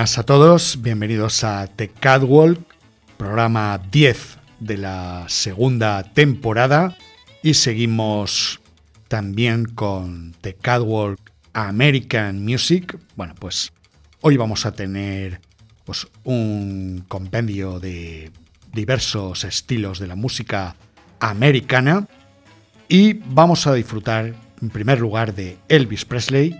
Buenas 0.00 0.16
a 0.16 0.22
todos, 0.22 0.80
bienvenidos 0.80 1.44
a 1.44 1.66
The 1.66 1.88
Catwalk, 1.88 2.58
programa 3.18 3.78
10 3.90 4.38
de 4.58 4.78
la 4.78 5.26
segunda 5.28 6.04
temporada 6.04 6.96
y 7.42 7.52
seguimos 7.52 8.60
también 9.08 9.66
con 9.66 10.34
The 10.40 10.54
Catwalk 10.54 11.20
American 11.52 12.42
Music. 12.42 12.98
Bueno, 13.14 13.34
pues 13.38 13.74
hoy 14.22 14.38
vamos 14.38 14.64
a 14.64 14.72
tener 14.72 15.42
pues, 15.84 16.08
un 16.24 17.04
compendio 17.06 17.78
de 17.78 18.32
diversos 18.72 19.44
estilos 19.44 19.98
de 19.98 20.06
la 20.06 20.16
música 20.16 20.76
americana 21.18 22.08
y 22.88 23.12
vamos 23.12 23.66
a 23.66 23.74
disfrutar 23.74 24.34
en 24.62 24.70
primer 24.70 24.98
lugar 24.98 25.34
de 25.34 25.58
Elvis 25.68 26.06
Presley, 26.06 26.58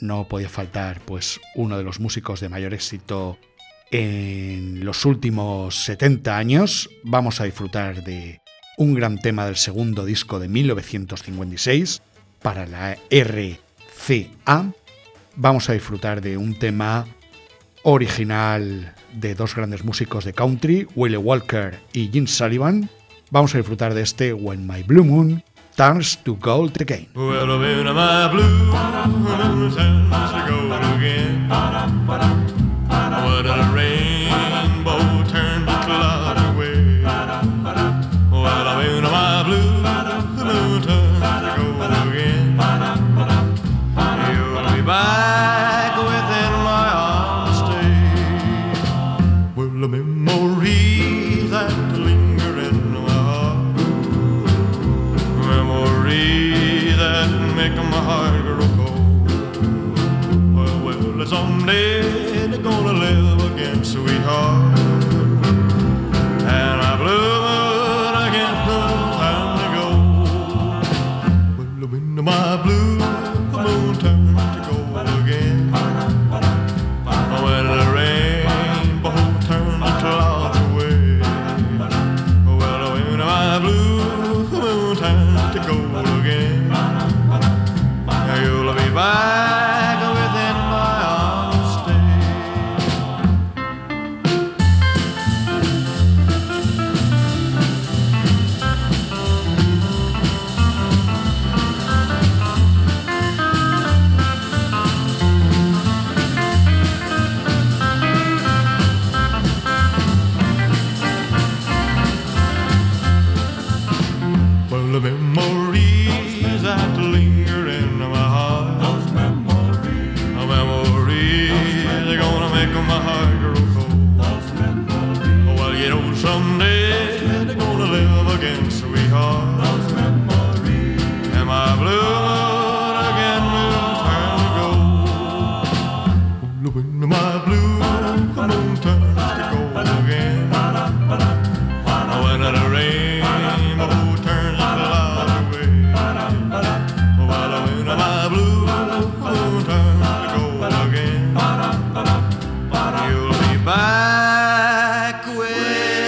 no 0.00 0.26
podía 0.28 0.48
faltar 0.48 1.00
pues 1.00 1.40
uno 1.54 1.78
de 1.78 1.84
los 1.84 2.00
músicos 2.00 2.40
de 2.40 2.48
mayor 2.48 2.74
éxito 2.74 3.38
en 3.90 4.84
los 4.84 5.04
últimos 5.04 5.76
70 5.84 6.36
años. 6.36 6.90
Vamos 7.02 7.40
a 7.40 7.44
disfrutar 7.44 8.02
de 8.02 8.40
un 8.76 8.94
gran 8.94 9.18
tema 9.18 9.46
del 9.46 9.56
segundo 9.56 10.04
disco 10.04 10.38
de 10.38 10.48
1956 10.48 12.02
para 12.42 12.66
la 12.66 12.98
RCA. 13.10 14.72
Vamos 15.36 15.68
a 15.68 15.72
disfrutar 15.72 16.20
de 16.20 16.36
un 16.36 16.58
tema 16.58 17.06
original 17.82 18.94
de 19.12 19.34
dos 19.34 19.54
grandes 19.54 19.84
músicos 19.84 20.24
de 20.24 20.32
country, 20.32 20.86
Willie 20.94 21.16
Walker 21.16 21.78
y 21.92 22.08
Gene 22.08 22.26
Sullivan. 22.26 22.90
Vamos 23.30 23.54
a 23.54 23.58
disfrutar 23.58 23.94
de 23.94 24.02
este 24.02 24.32
When 24.32 24.66
My 24.66 24.82
Blue 24.82 25.04
Moon 25.04 25.42
turns 25.76 26.16
to 26.16 26.36
gold 26.36 26.80
again. 26.80 27.06
Well, 27.14 27.54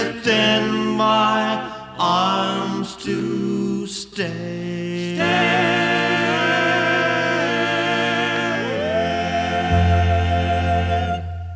within 0.07 0.95
my 0.97 1.59
arms 1.99 2.97
to 2.97 3.85
stay. 3.87 5.19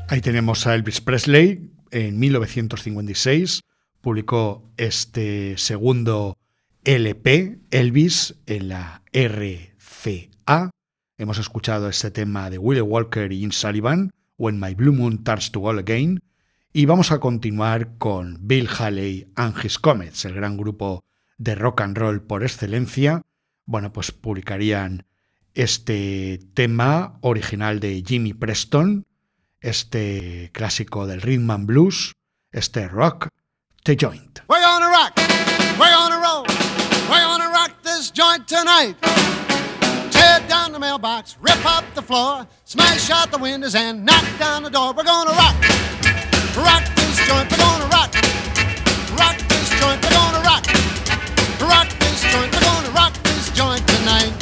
Ahí 0.07 0.21
tenemos 0.21 0.67
a 0.67 0.75
Elvis 0.75 0.99
Presley 0.99 1.71
en 1.91 2.19
1956 2.19 3.61
publicó 4.01 4.69
este 4.77 5.57
segundo 5.57 6.37
LP, 6.83 7.59
Elvis, 7.69 8.35
en 8.47 8.69
la 8.69 9.03
RCA. 9.13 10.71
Hemos 11.17 11.37
escuchado 11.37 11.87
este 11.87 12.11
tema 12.11 12.49
de 12.49 12.57
Willie 12.57 12.81
Walker 12.81 13.31
y 13.31 13.41
Gene 13.41 13.53
Sullivan, 13.53 14.11
When 14.37 14.59
My 14.59 14.73
Blue 14.73 14.93
Moon 14.93 15.23
Turns 15.23 15.51
to 15.51 15.61
All 15.61 15.77
Again, 15.77 16.19
y 16.73 16.85
vamos 16.85 17.11
a 17.11 17.19
continuar 17.19 17.97
con 17.97 18.37
Bill 18.41 18.67
Haley 18.67 19.31
and 19.35 19.55
His 19.63 19.77
Comets, 19.77 20.25
el 20.25 20.33
gran 20.33 20.57
grupo 20.57 21.03
de 21.37 21.55
rock 21.55 21.81
and 21.81 21.97
roll 21.97 22.21
por 22.21 22.43
excelencia. 22.43 23.23
Bueno, 23.65 23.91
pues 23.91 24.11
publicarían 24.11 25.05
este 25.53 26.39
tema 26.53 27.17
original 27.21 27.79
de 27.79 28.03
Jimmy 28.05 28.33
Preston, 28.33 29.05
este 29.59 30.49
clásico 30.53 31.07
del 31.07 31.21
rhythm 31.21 31.51
and 31.51 31.65
blues, 31.65 32.13
este 32.51 32.87
rock, 32.87 33.27
The 33.83 33.97
Joint. 33.99 34.39
We're 34.47 34.61
gonna 34.61 34.89
rock, 34.89 35.13
we're 35.77 35.93
gonna 35.93 36.19
roll, 36.19 36.45
we're 37.09 37.23
gonna 37.23 37.49
rock 37.49 37.81
this 37.83 38.11
joint. 38.13 38.47
tonight. 38.47 38.95
Tear 40.11 40.39
down 40.47 40.71
the 40.71 40.79
mailbox, 40.79 41.37
rip 41.41 41.65
up 41.65 41.83
the 41.95 42.01
floor, 42.01 42.47
smash 42.65 43.09
out 43.09 43.31
the 43.31 43.37
windows 43.37 43.75
and 43.75 44.05
knock 44.05 44.25
down 44.39 44.63
the 44.63 44.69
door. 44.69 44.93
We're 44.93 45.03
gonna 45.03 45.31
rock, 45.31 45.55
rock 46.63 46.83
this 46.95 47.17
joint. 47.27 47.49
We're 47.51 47.57
gonna 47.57 47.85
rock, 47.91 48.11
rock 49.17 49.37
this 49.49 49.69
joint. 49.79 49.99
We're 50.03 50.15
gonna 50.15 50.41
rock, 50.45 50.65
rock 51.61 51.89
this 51.99 52.21
joint. 52.31 52.51
We're 52.53 52.61
gonna 52.61 52.91
rock 52.91 53.13
this 53.23 53.49
joint 53.51 53.83
tonight. 53.87 54.33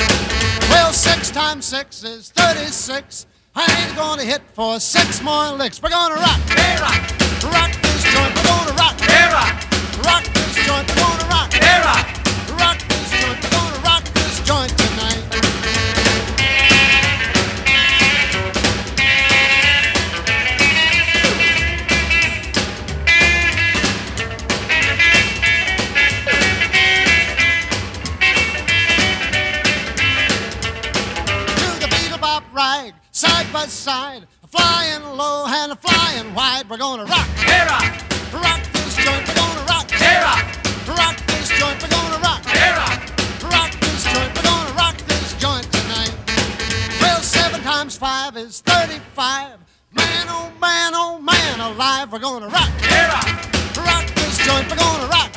Well, 0.70 0.92
six 0.94 1.32
times 1.32 1.66
six 1.66 2.04
is 2.04 2.30
thirty-six. 2.32 3.26
I 3.56 3.66
ain't 3.82 3.96
gonna 3.96 4.24
hit 4.24 4.42
for 4.54 4.80
six 4.80 5.22
more 5.22 5.52
licks. 5.52 5.82
We're 5.82 5.90
gonna 5.90 6.16
rock, 6.16 6.40
Hey, 6.48 6.76
rock, 6.82 7.02
rock 7.54 7.72
this 7.82 8.04
joint. 8.04 8.36
We're 8.36 8.44
gonna 8.44 8.74
rock, 8.74 9.00
hey, 9.00 9.26
rock, 9.34 9.56
rock 10.06 10.24
this 10.34 10.56
joint. 10.66 10.88
We're 10.88 10.96
gonna 10.96 11.26
rock, 11.30 11.52
hey, 11.54 11.82
rock. 11.82 12.08
rock 12.60 12.78
this 12.88 13.12
joint. 13.12 13.44
We're 13.44 13.52
gonna 13.52 13.80
rock 13.84 14.04
this 14.14 14.40
joint 14.46 14.70
tonight. 14.78 14.89
Side 33.20 33.52
by 33.52 33.66
side, 33.66 34.26
flying 34.48 35.04
low 35.04 35.46
and 35.46 35.78
flying 35.80 36.34
wide. 36.34 36.70
We're 36.70 36.78
gonna 36.78 37.04
rock, 37.04 37.28
Hey, 37.36 37.66
rock, 37.68 37.92
rock 38.32 38.62
this 38.72 38.96
joint. 38.96 39.28
We're 39.28 39.36
gonna 39.36 39.66
rock, 39.68 39.92
hey, 39.92 40.24
rock, 40.24 40.46
rock 40.88 41.18
this 41.28 41.50
joint. 41.60 41.84
We're 41.84 41.90
gonna 41.90 42.20
rock, 42.24 42.46
hey, 42.46 42.72
rock. 42.72 43.00
rock 43.52 43.72
this 43.82 44.04
joint. 44.06 44.32
We're 44.38 44.44
gonna 44.44 44.72
rock 44.72 44.98
this 45.12 45.34
joint 45.38 45.68
tonight. 45.70 46.16
Well, 47.02 47.20
seven 47.20 47.60
times 47.60 47.98
five 47.98 48.38
is 48.38 48.62
thirty-five. 48.62 49.60
Man, 49.92 50.26
oh 50.30 50.50
man, 50.62 50.94
oh 50.96 51.20
man, 51.20 51.60
alive. 51.60 52.14
We're 52.14 52.20
gonna 52.20 52.48
rock, 52.48 52.72
Hey, 52.80 53.04
rock, 53.04 53.28
rock 53.84 54.06
this 54.16 54.38
joint. 54.46 54.70
We're 54.70 54.78
gonna 54.78 55.08
rock, 55.08 55.12
rock, 55.12 55.29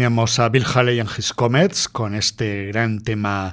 teníamos 0.00 0.38
a 0.38 0.48
Bill 0.48 0.64
Haley 0.64 0.98
and 0.98 1.10
His 1.14 1.34
Comets 1.34 1.86
con 1.86 2.14
este 2.14 2.68
gran 2.68 3.02
tema 3.02 3.52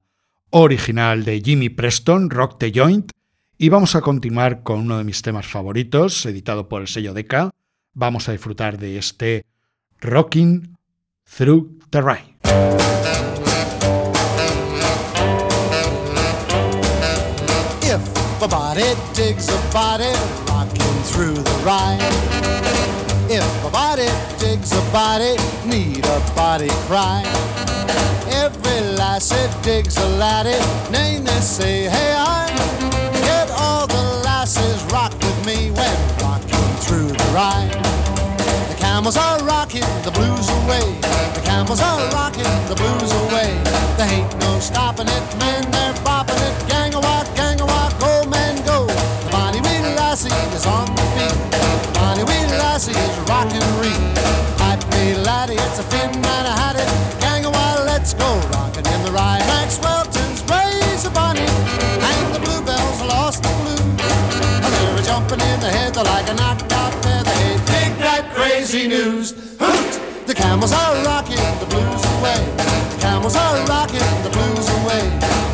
original 0.51 1.25
de 1.25 1.41
Jimmy 1.41 1.67
Preston, 1.67 2.29
Rock 2.29 2.57
the 2.57 2.71
Joint. 2.73 3.11
Y 3.57 3.67
vamos 3.67 3.95
a 3.95 4.01
continuar 4.01 4.63
con 4.63 4.79
uno 4.79 4.97
de 4.97 5.03
mis 5.03 5.21
temas 5.21 5.45
favoritos, 5.45 6.25
editado 6.25 6.69
por 6.69 6.81
el 6.81 6.87
sello 6.87 7.13
Decca. 7.13 7.49
Vamos 7.93 8.29
a 8.29 8.31
disfrutar 8.31 8.77
de 8.77 8.97
este 8.97 9.43
Rocking 9.99 10.77
Through 11.25 11.79
the. 11.89 11.99
If 17.81 18.41
a 18.41 18.47
body 18.47 18.95
digs 19.13 19.49
a 19.49 19.73
body, 19.73 20.13
rocking 20.47 21.03
through 21.11 21.43
the 21.43 21.65
rhyme. 21.65 22.66
If 23.29 23.65
a 23.65 23.69
body 23.69 24.07
digs 24.39 24.71
a 24.71 24.81
body, 24.93 25.35
need 25.65 26.05
a 26.05 26.19
body 26.33 26.69
crime. 26.87 27.25
Every 28.31 28.79
lassie 28.95 29.35
digs 29.61 29.97
a 29.97 30.07
laddie, 30.15 30.63
name 30.89 31.25
they 31.25 31.41
say, 31.41 31.89
hey, 31.89 32.13
I 32.15 32.47
get 33.27 33.51
all 33.51 33.85
the 33.85 34.21
lasses 34.23 34.81
rock 34.93 35.11
with 35.11 35.45
me 35.45 35.71
when 35.71 35.97
rocking 36.23 36.71
through 36.79 37.09
the 37.09 37.27
rye. 37.35 37.67
The 38.69 38.75
Campbells 38.79 39.17
are 39.17 39.43
rocking 39.43 39.87
the 40.03 40.11
blues 40.11 40.47
away. 40.63 40.87
The 41.35 41.41
Campbells 41.43 41.81
are 41.81 41.99
rocking 42.11 42.47
the 42.71 42.75
blues 42.75 43.11
away. 43.27 43.51
There 43.97 44.07
ain't 44.07 44.39
no 44.39 44.57
stopping 44.59 45.07
it, 45.07 45.25
man, 45.37 45.69
they're 45.71 45.93
bopping 46.05 46.39
it. 46.47 46.69
Gang 46.69 46.93
a 46.93 46.99
walk, 47.01 47.26
Jumping 65.17 65.41
in 65.49 65.59
the 65.59 65.67
head 65.67 65.95
like 65.95 66.29
a 66.29 66.33
knocked 66.35 66.71
out 66.73 66.93
feather. 67.03 67.31
Hey, 67.31 67.55
dig 67.65 67.97
that 68.05 68.29
crazy 68.35 68.87
news. 68.87 69.31
Hoot! 69.59 70.27
The 70.27 70.33
Campbells 70.35 70.71
are 70.71 70.93
rocking 71.05 71.41
the 71.57 71.65
blues 71.65 72.05
away. 72.19 72.37
The 72.93 72.97
Campbells 73.01 73.35
are 73.35 73.65
rocking 73.65 74.13
the 74.21 74.29
blues 74.29 74.69
away. 74.77 75.09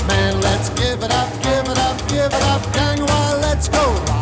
Man, 0.05 0.41
let's 0.41 0.67
give 0.71 1.01
it 1.01 1.11
up, 1.11 1.31
give 1.41 1.63
it 1.71 1.77
up, 1.77 1.97
give 2.09 2.33
it 2.33 2.43
up. 2.51 2.73
Gang, 2.73 2.99
while 3.07 3.39
let's 3.39 3.69
go 3.69 4.12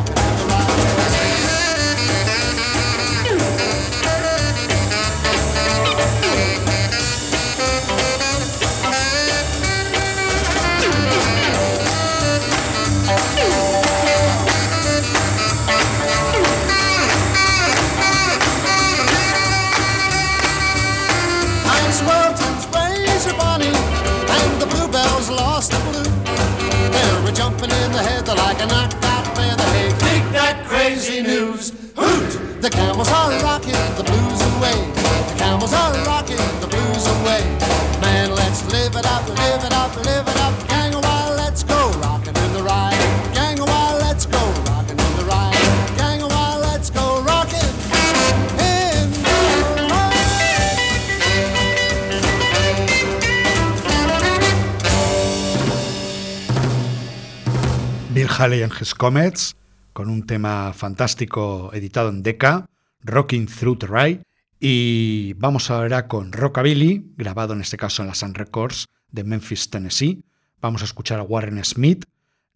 Haley 58.42 58.64
and 58.64 58.74
His 58.74 58.96
Comets, 58.96 59.56
con 59.94 60.10
un 60.10 60.26
tema 60.26 60.74
fantástico 60.74 61.70
editado 61.76 62.10
en 62.10 62.24
Decca, 62.24 62.66
Rocking 63.02 63.46
Through 63.46 63.78
the 63.78 63.86
Ride. 63.86 64.24
Y 64.60 65.34
vamos 65.34 65.70
ahora 65.70 66.08
con 66.08 66.32
Rockabilly, 66.32 67.14
grabado 67.18 67.54
en 67.54 67.62
este 67.62 67.78
caso 67.78 68.02
en 68.02 68.08
la 68.08 68.16
Sun 68.16 68.34
Records 68.34 68.88
de 69.12 69.24
Memphis, 69.24 69.70
Tennessee. 69.70 70.24
Vamos 70.60 70.82
a 70.82 70.86
escuchar 70.86 71.20
a 71.20 71.24
Warren 71.24 71.64
Smith, 71.64 72.06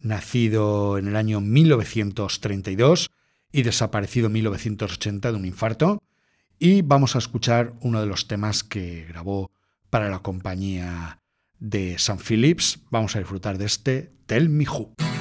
nacido 0.00 0.98
en 0.98 1.06
el 1.06 1.14
año 1.14 1.40
1932 1.40 3.12
y 3.52 3.62
desaparecido 3.62 4.26
en 4.26 4.32
1980 4.32 5.30
de 5.30 5.38
un 5.38 5.46
infarto. 5.46 6.02
Y 6.58 6.82
vamos 6.82 7.14
a 7.14 7.18
escuchar 7.18 7.74
uno 7.80 8.00
de 8.00 8.06
los 8.06 8.26
temas 8.26 8.64
que 8.64 9.06
grabó 9.08 9.52
para 9.88 10.10
la 10.10 10.18
compañía 10.18 11.20
de 11.60 11.96
San 12.00 12.18
Phillips, 12.18 12.80
vamos 12.90 13.14
a 13.14 13.20
disfrutar 13.20 13.56
de 13.56 13.66
este 13.66 14.12
Tell 14.26 14.48
Me 14.48 14.66
Who. 14.68 15.15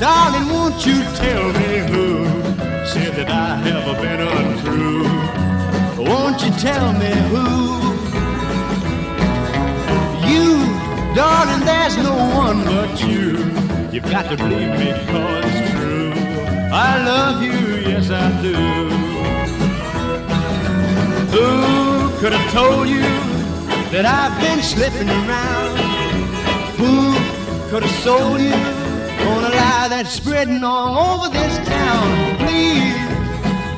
Darling, 0.00 0.48
won't 0.48 0.86
you 0.86 1.02
tell 1.14 1.52
me 1.52 1.72
who 1.92 2.24
said 2.86 3.12
that 3.16 3.28
I 3.28 3.56
have 3.56 4.00
been 4.00 4.20
untrue? 4.38 5.04
Won't 6.02 6.42
you 6.42 6.50
tell 6.52 6.94
me 6.94 7.12
who? 7.28 7.44
You, 10.26 10.64
darling, 11.14 11.66
there's 11.66 11.98
no 11.98 12.16
one 12.34 12.64
but 12.64 12.98
you. 13.04 13.36
You've 13.92 14.10
got 14.10 14.30
to 14.30 14.36
believe 14.38 14.72
me 14.80 14.90
cause 15.12 15.44
it's 15.44 15.70
true. 15.72 16.12
I 16.72 17.04
love 17.04 17.42
you, 17.42 17.90
yes 17.90 18.10
I 18.10 18.26
do. 18.40 18.56
Who 21.34 22.18
could 22.20 22.32
have 22.32 22.52
told 22.52 22.88
you 22.88 23.02
that 23.92 24.06
I've 24.06 24.40
been 24.40 24.62
slipping 24.62 25.10
around? 25.10 25.78
Who 26.80 27.12
could 27.68 27.82
have 27.82 28.00
sold 28.02 28.40
you 28.40 28.79
on 29.28 29.44
a 29.44 29.48
lie 29.48 29.88
that's 29.88 30.10
spreading 30.10 30.62
all 30.64 31.24
over 31.24 31.28
this 31.32 31.58
town? 31.66 32.36
Please 32.38 32.94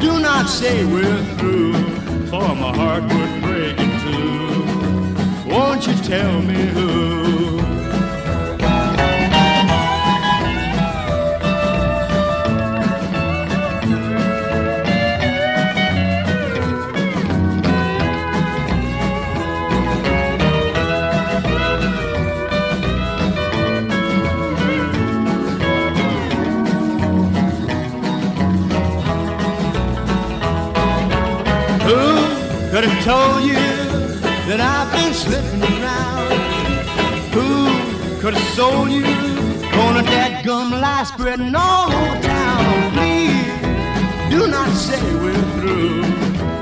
do 0.00 0.20
not 0.20 0.48
say 0.48 0.84
we're 0.84 1.24
through, 1.36 1.74
for 2.26 2.54
my 2.54 2.74
heart 2.76 3.02
would 3.02 3.42
break 3.42 3.78
in 3.78 3.90
two. 4.04 5.50
Won't 5.50 5.86
you 5.86 5.94
tell 5.94 6.42
me 6.42 6.54
who? 6.54 6.88
Who 6.88 7.61
could 32.72 32.84
have 32.84 33.04
told 33.04 33.44
you 33.44 33.52
that 34.48 34.58
I've 34.58 34.90
been 34.92 35.12
slipping 35.12 35.62
around? 35.62 36.32
Who 37.36 38.18
could 38.22 38.32
have 38.32 38.54
sold 38.54 38.90
you 38.90 39.04
on 39.84 39.98
a 39.98 40.02
dead 40.04 40.42
gum 40.42 40.70
lie 40.70 41.04
spreading 41.04 41.54
all 41.54 41.92
over 41.92 42.22
town? 42.22 42.92
Please 42.96 44.30
do 44.30 44.46
not 44.46 44.70
say 44.70 45.02
we're 45.20 45.34
through, 45.60 46.02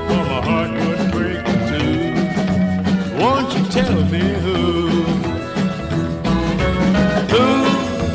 for 0.09 0.23
my 0.31 0.41
heart 0.47 0.71
would 0.71 1.11
break 1.13 1.47
in 1.47 1.59
two. 1.71 3.17
Won't 3.17 3.53
you 3.55 3.63
tell 3.71 4.03
me 4.11 4.25
who? 4.43 4.59
Who 7.31 7.45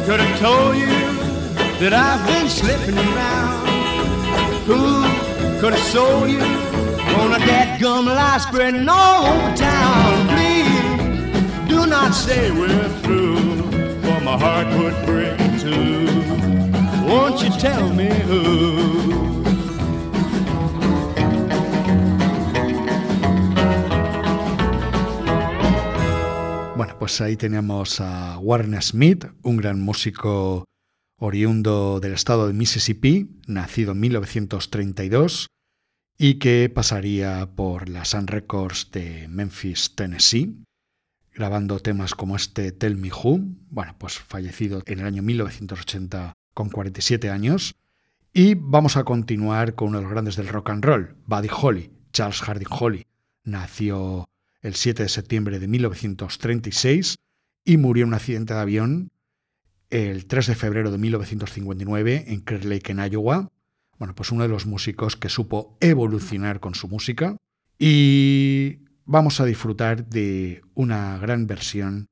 could 0.05 0.21
have 0.21 0.39
told 0.39 0.77
you 0.77 0.97
that 1.81 1.95
I've 1.95 2.27
been 2.27 2.49
slipping 2.51 2.99
around? 2.99 3.67
Who 4.69 5.61
could 5.61 5.73
have 5.73 5.87
sold 5.95 6.29
you 6.29 6.56
on 7.21 7.33
a 7.35 7.39
dead 7.39 7.81
gum 7.81 8.07
lie 8.07 8.39
spreading 8.39 8.89
all 8.89 9.27
over 9.27 9.57
town? 9.57 10.29
Please 10.29 11.69
do 11.69 11.87
not 11.87 12.15
for 14.03 14.21
my 14.23 14.37
heart 14.39 14.69
would 14.79 14.97
break 15.07 15.39
two. 15.61 16.07
Won't 17.09 17.43
you 17.43 17.51
tell 17.59 17.89
me 17.91 18.09
who? 18.29 19.17
Bueno, 26.77 26.95
pues 26.99 27.21
ahí 27.21 27.37
teníamos 27.37 28.01
a 28.01 28.39
Warren 28.39 28.81
Smith, 28.83 29.27
un 29.43 29.57
gran 29.57 29.81
músico 29.81 30.65
oriundo 31.19 32.01
del 32.01 32.13
estado 32.13 32.47
de 32.47 32.53
Mississippi, 32.53 33.29
nacido 33.47 33.93
en 33.93 34.01
1932 34.01 35.49
y 36.19 36.35
que 36.35 36.71
pasaría 36.73 37.51
por 37.55 37.89
la 37.89 38.05
Sun 38.05 38.27
Records 38.27 38.91
de 38.91 39.29
Memphis, 39.29 39.95
Tennessee, 39.95 40.65
grabando 41.35 41.81
temas 41.81 42.15
como 42.15 42.37
este 42.37 42.73
Tell 42.73 42.97
Me 42.97 43.11
Who, 43.11 43.41
bueno, 43.69 43.95
pues 43.99 44.19
fallecido 44.19 44.83
en 44.87 45.01
el 45.01 45.07
año 45.07 45.23
1980 45.23 46.33
con 46.55 46.71
47 46.71 47.31
años. 47.31 47.75
Y 48.33 48.55
vamos 48.55 48.97
a 48.97 49.05
continuar 49.05 49.75
con 49.75 49.89
uno 49.89 49.99
de 49.99 50.05
los 50.05 50.13
grandes 50.13 50.37
del 50.37 50.49
rock 50.49 50.71
and 50.71 50.85
roll, 50.85 51.17
Buddy 51.27 51.49
Holly, 51.51 51.91
Charles 52.13 52.41
Harding 52.41 52.69
Holly. 52.71 53.07
Nació 53.45 54.27
el 54.63 54.75
7 54.75 55.05
de 55.05 55.09
septiembre 55.09 55.59
de 55.59 55.69
1936 55.69 57.17
y 57.65 57.77
murió 57.77 58.05
en 58.05 58.09
un 58.09 58.15
accidente 58.15 58.55
de 58.55 58.61
avión 58.61 59.11
el 59.91 60.27
3 60.27 60.47
de 60.49 60.55
febrero 60.55 60.91
de 60.91 60.99
1959 60.99 62.25
en 62.29 62.41
Clear 62.41 62.65
Lake, 62.65 62.93
en 62.93 62.99
Iowa. 62.99 63.49
Bueno, 63.99 64.15
pues 64.15 64.31
uno 64.31 64.43
de 64.43 64.49
los 64.49 64.67
músicos 64.67 65.17
que 65.17 65.29
supo 65.29 65.77
evolucionar 65.81 66.61
con 66.61 66.75
su 66.75 66.89
música. 66.89 67.37
Y 67.79 68.81
vamos 69.05 69.41
a 69.41 69.45
disfrutar 69.45 70.07
de 70.07 70.63
una 70.75 71.19
gran 71.19 71.47
versión 71.47 72.07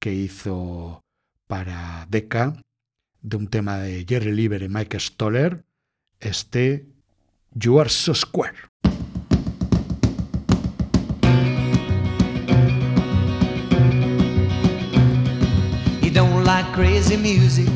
que 0.00 0.12
hizo 0.12 1.00
para 1.46 2.06
Decca 2.10 2.60
de 3.22 3.36
un 3.36 3.46
tema 3.48 3.78
de 3.78 4.04
Jerry 4.08 4.32
Lieber 4.32 4.62
y 4.62 4.68
Mike 4.68 4.98
Stoller, 4.98 5.64
este 6.20 6.86
You 7.54 7.80
Are 7.80 7.88
So 7.88 8.14
Square. 8.14 8.56
You 16.02 16.10
don't 16.10 16.44
like 16.44 16.72
crazy 16.72 17.16
music. 17.16 17.68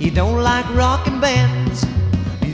You 0.00 0.10
don't 0.10 0.42
like 0.42 0.66
rockin' 0.74 1.20
bands. 1.20 1.91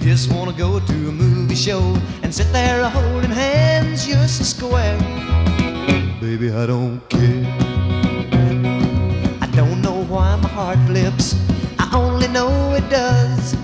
Just 0.08 0.32
wanna 0.32 0.54
go 0.54 0.80
to 0.80 0.94
a 1.10 1.12
movie 1.12 1.54
show 1.54 1.82
and 2.22 2.34
sit 2.34 2.50
there 2.50 2.82
holding 2.88 3.30
hands. 3.30 4.08
You're 4.08 4.26
so 4.26 4.42
square. 4.42 4.98
Baby, 6.18 6.50
I 6.50 6.64
don't 6.64 7.06
care. 7.10 7.44
I 9.42 9.46
don't 9.54 9.82
know 9.82 10.04
why 10.08 10.34
my 10.36 10.48
heart 10.48 10.78
flips. 10.86 11.36
I 11.78 11.90
only 11.94 12.26
know 12.28 12.48
it 12.72 12.88
does. 12.88 13.54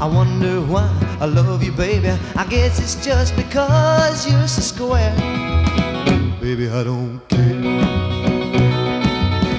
I 0.00 0.06
wonder 0.06 0.60
why 0.62 0.90
I 1.20 1.26
love 1.26 1.62
you, 1.62 1.70
baby. 1.70 2.10
I 2.34 2.44
guess 2.46 2.80
it's 2.80 2.96
just 2.96 3.36
because 3.36 4.28
you're 4.28 4.48
so 4.48 4.62
square. 4.62 5.14
Baby, 6.40 6.70
I 6.70 6.82
don't 6.82 7.20
care. 7.28 7.54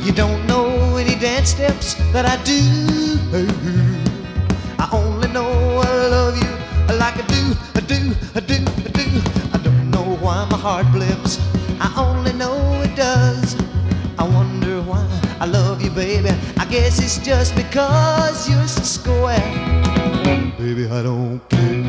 You 0.04 0.12
don't 0.12 0.46
know 0.48 0.98
any 0.98 1.15
dance 1.15 1.51
steps 1.51 1.94
that 2.12 2.25
I 2.25 2.36
do. 2.44 2.60
I 4.77 4.89
only 4.92 5.27
know 5.30 5.45
I 5.45 5.45
love 5.45 5.45
you 5.45 5.45
like 6.94 7.18
I 7.18 7.25
do, 7.27 7.54
I 7.75 7.80
do, 7.82 8.13
I 8.36 8.39
do, 8.39 8.56
I 8.86 8.89
do. 8.94 9.06
I 9.54 9.58
don't 9.63 9.89
know 9.89 10.18
why 10.22 10.46
my 10.50 10.58
heart 10.58 10.86
blips. 10.92 11.39
I 11.80 11.92
only 11.98 12.34
know 12.34 12.82
it 12.84 12.96
does. 12.96 13.56
I 14.18 14.24
wonder 14.24 14.82
why 14.82 15.06
I 15.39 15.46
love 15.46 15.82
you, 15.82 15.89
baby. 15.92 16.30
I 16.58 16.65
guess 16.65 17.00
it's 17.00 17.18
just 17.18 17.56
because 17.56 18.50
you're 18.50 18.68
so 18.68 18.84
square. 18.84 19.39
Baby, 20.58 20.88
I 20.88 21.04
don't 21.04 21.39
care. 21.50 21.85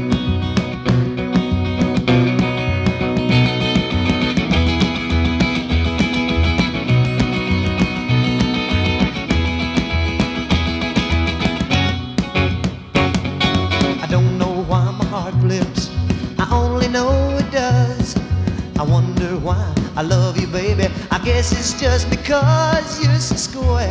I 18.79 18.83
wonder 18.83 19.39
why 19.39 19.73
I 19.97 20.03
love 20.03 20.39
you, 20.39 20.47
baby. 20.49 20.89
I 21.11 21.19
guess 21.25 21.51
it's 21.53 21.73
just 21.81 22.11
because 22.11 23.03
you're 23.03 23.19
so 23.19 23.35
square. 23.37 23.89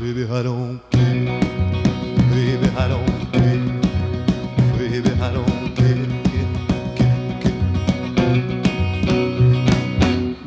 Baby, 0.00 0.24
I 0.24 0.42
don't 0.42 0.80
care. 0.90 1.38
Baby, 2.30 2.70
I 2.74 2.88
don't 2.88 3.30
care. 3.32 3.60
Baby, 4.78 5.10
I 5.20 5.30
don't 5.30 5.74
care. 5.76 6.06
care, 6.96 7.38
care, 7.42 7.42
care. 7.42 7.54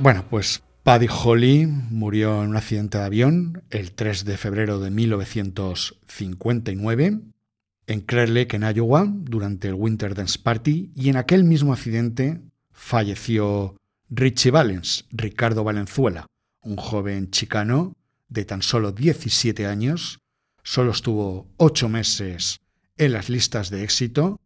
Bueno, 0.01 0.25
pues 0.32 0.63
Buddy 0.84 1.08
Holly 1.08 1.67
murió 1.67 2.41
en 2.41 2.50
un 2.50 2.58
accidente 2.58 2.98
de 2.98 3.03
avión 3.03 3.62
el 3.70 3.91
3 3.91 4.25
de 4.25 4.38
febrero 4.38 4.79
de 4.79 4.89
1959 4.89 7.20
en 7.86 8.00
Clear 8.01 8.29
Lake, 8.29 8.55
en 8.55 8.63
Iowa, 8.63 9.05
durante 9.08 9.67
el 9.67 9.75
Winter 9.75 10.15
Dance 10.15 10.39
Party, 10.41 10.89
y 10.96 11.10
en 11.10 11.17
aquel 11.17 11.43
mismo 11.43 11.74
accidente 11.74 12.41
falleció 12.74 13.77
Richie 14.10 14.51
Valens, 14.51 15.06
Ricardo 15.12 15.63
Valenzuela, 15.63 16.27
un 16.62 16.75
joven 16.75 17.32
chicano 17.32 17.96
de 18.27 18.46
tan 18.46 18.62
solo 18.62 18.92
17 18.92 19.65
años, 19.65 20.20
solo 20.63 20.92
estuvo 20.92 21.48
8 21.58 21.89
meses 21.89 22.60
en 22.98 23.13
las 23.13 23.30
listas 23.30 23.70
de 23.70 23.84
éxito, 23.84 24.39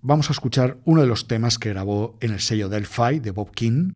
vamos 0.00 0.30
a 0.30 0.32
escuchar 0.32 0.78
uno 0.84 1.00
de 1.02 1.06
los 1.06 1.26
temas 1.26 1.58
que 1.58 1.70
grabó 1.70 2.16
en 2.20 2.32
el 2.32 2.40
sello 2.40 2.68
Delphi 2.68 3.20
de 3.20 3.30
Bob 3.30 3.52
King 3.52 3.92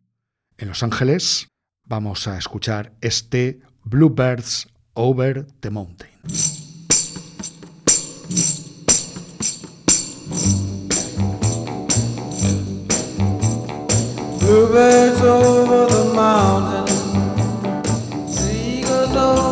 en 0.57 0.67
Los 0.67 0.83
Ángeles. 0.83 1.47
Vamos 1.83 2.27
a 2.27 2.37
escuchar 2.37 2.93
este 3.01 3.59
Bluebirds 3.83 4.67
Over 4.93 5.45
the 5.59 5.69
Mountain. 5.69 6.64
Bluebirds 14.45 15.21
over 15.21 15.87
the 15.91 16.13
mountain, 16.13 16.85
seagulls 18.27 19.15
over 19.15 19.44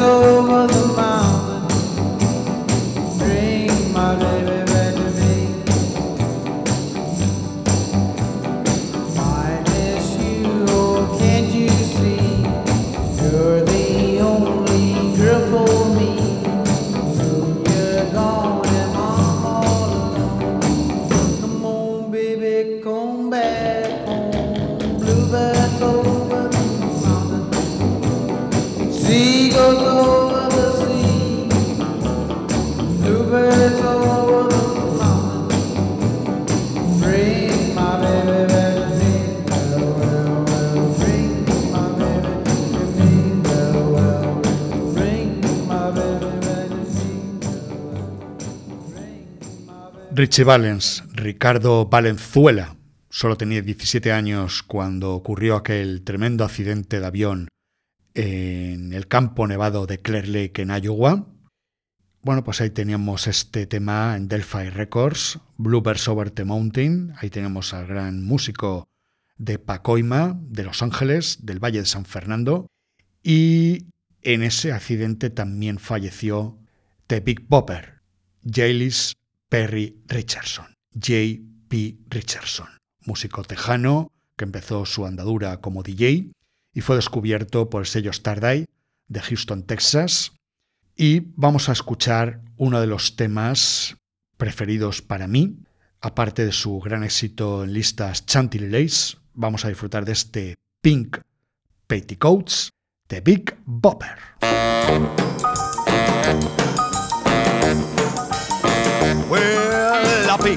over 0.00 0.66
the 0.66 0.92
mountain, 0.96 1.29
Richie 50.20 50.44
Valens, 50.44 51.02
Ricardo 51.14 51.86
Valenzuela, 51.86 52.76
solo 53.08 53.38
tenía 53.38 53.62
17 53.62 54.12
años 54.12 54.62
cuando 54.62 55.14
ocurrió 55.14 55.56
aquel 55.56 56.02
tremendo 56.02 56.44
accidente 56.44 57.00
de 57.00 57.06
avión 57.06 57.48
en 58.12 58.92
el 58.92 59.08
campo 59.08 59.46
nevado 59.46 59.86
de 59.86 59.96
Clear 59.96 60.28
Lake 60.28 60.60
en 60.60 60.72
Iowa. 60.76 61.26
Bueno, 62.20 62.44
pues 62.44 62.60
ahí 62.60 62.68
teníamos 62.68 63.28
este 63.28 63.66
tema 63.66 64.14
en 64.14 64.28
Delphi 64.28 64.68
Records, 64.68 65.38
Bluebirds 65.56 66.06
Over 66.06 66.30
the 66.30 66.44
Mountain. 66.44 67.14
Ahí 67.16 67.30
tenemos 67.30 67.72
al 67.72 67.86
gran 67.86 68.22
músico 68.22 68.90
de 69.38 69.58
Pacoima, 69.58 70.38
de 70.42 70.64
Los 70.64 70.82
Ángeles, 70.82 71.46
del 71.46 71.64
Valle 71.64 71.80
de 71.80 71.86
San 71.86 72.04
Fernando. 72.04 72.66
Y 73.22 73.86
en 74.20 74.42
ese 74.42 74.72
accidente 74.72 75.30
también 75.30 75.78
falleció 75.78 76.58
The 77.06 77.20
Big 77.20 77.48
Bopper, 77.48 78.02
Jalis 78.44 79.14
Perry 79.50 80.00
Richardson, 80.06 80.66
J.P. 80.94 81.98
Richardson, 82.08 82.68
músico 83.04 83.42
tejano 83.42 84.12
que 84.36 84.44
empezó 84.44 84.86
su 84.86 85.04
andadura 85.04 85.60
como 85.60 85.82
DJ 85.82 86.30
y 86.72 86.80
fue 86.80 86.96
descubierto 86.96 87.68
por 87.68 87.82
el 87.82 87.86
sello 87.86 88.12
Stardust 88.12 88.70
de 89.08 89.20
Houston, 89.20 89.64
Texas. 89.64 90.32
Y 90.96 91.20
vamos 91.34 91.68
a 91.68 91.72
escuchar 91.72 92.40
uno 92.56 92.80
de 92.80 92.86
los 92.86 93.16
temas 93.16 93.96
preferidos 94.36 95.02
para 95.02 95.26
mí, 95.26 95.58
aparte 96.00 96.46
de 96.46 96.52
su 96.52 96.78
gran 96.78 97.02
éxito 97.02 97.64
en 97.64 97.72
listas 97.72 98.24
Chantilly 98.24 98.68
Lace, 98.68 99.16
vamos 99.34 99.64
a 99.64 99.68
disfrutar 99.68 100.04
de 100.04 100.12
este 100.12 100.56
Pink 100.80 101.18
Petticoats 101.88 102.70
de 103.08 103.20
Big 103.20 103.56
Bopper. 103.66 104.16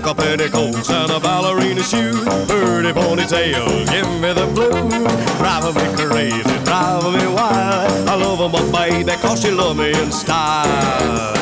Pick 0.03 0.17
petticoats 0.17 0.89
and 0.89 1.11
a 1.11 1.19
ballerina 1.19 1.81
shoe. 1.81 2.11
Pretty 2.45 2.91
ponytail, 2.91 3.85
give 3.89 4.09
me 4.19 4.33
the 4.33 4.45
blues. 4.53 4.91
Driving 5.37 5.75
me 5.75 5.95
crazy, 5.95 6.63
driving 6.65 7.13
me 7.13 7.27
wild. 7.33 8.09
I 8.09 8.15
love 8.15 8.51
my 8.51 8.89
baby 8.89 9.11
cause 9.21 9.41
she 9.41 9.51
love 9.51 9.77
me 9.77 9.91
in 9.91 10.11
style. 10.11 11.33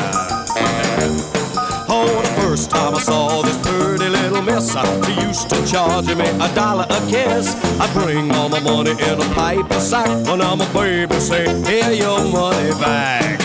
Oh, 1.88 2.06
the 2.22 2.40
first 2.40 2.70
time 2.70 2.94
I 2.94 3.00
saw 3.00 3.42
this 3.42 3.58
pretty 3.66 4.08
little 4.08 4.42
miss, 4.42 4.72
she 4.72 5.26
used 5.26 5.50
to 5.50 5.66
charge 5.66 6.06
me 6.14 6.28
a 6.28 6.54
dollar 6.54 6.86
a 6.88 7.00
kiss. 7.10 7.56
I 7.80 7.92
bring 7.92 8.30
all 8.30 8.48
my 8.48 8.60
money 8.60 8.92
in 8.92 9.20
a 9.20 9.34
paper 9.34 9.80
sack. 9.80 10.06
When 10.26 10.40
I'm 10.40 10.58
baby, 10.72 11.18
say, 11.18 11.46
here 11.64 11.90
your 11.90 12.22
money 12.30 12.70
back. 12.80 13.40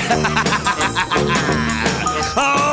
Oh, 2.39 2.66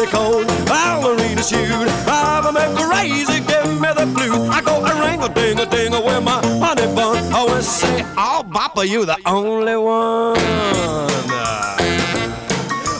pink 0.00 0.10
petticoat, 0.12 0.46
ballerina 0.66 1.42
shoe. 1.42 1.58
I'm 2.06 2.56
a 2.56 2.74
crazy, 2.76 3.40
give 3.40 3.80
me 3.80 3.88
the 3.94 4.06
blues. 4.14 4.48
I 4.48 4.60
go 4.62 4.84
a 4.84 4.92
ring 5.04 5.22
a 5.22 5.28
ding 5.28 5.58
a 5.58 5.66
ding 5.66 5.92
with 5.92 6.24
my 6.24 6.40
honey 6.58 6.94
bun. 6.94 7.32
I 7.32 7.38
always 7.38 7.66
say, 7.66 8.02
oh, 8.16 8.44
Papa, 8.50 8.86
you 8.86 9.04
the 9.04 9.18
only 9.26 9.76
one. 9.76 10.36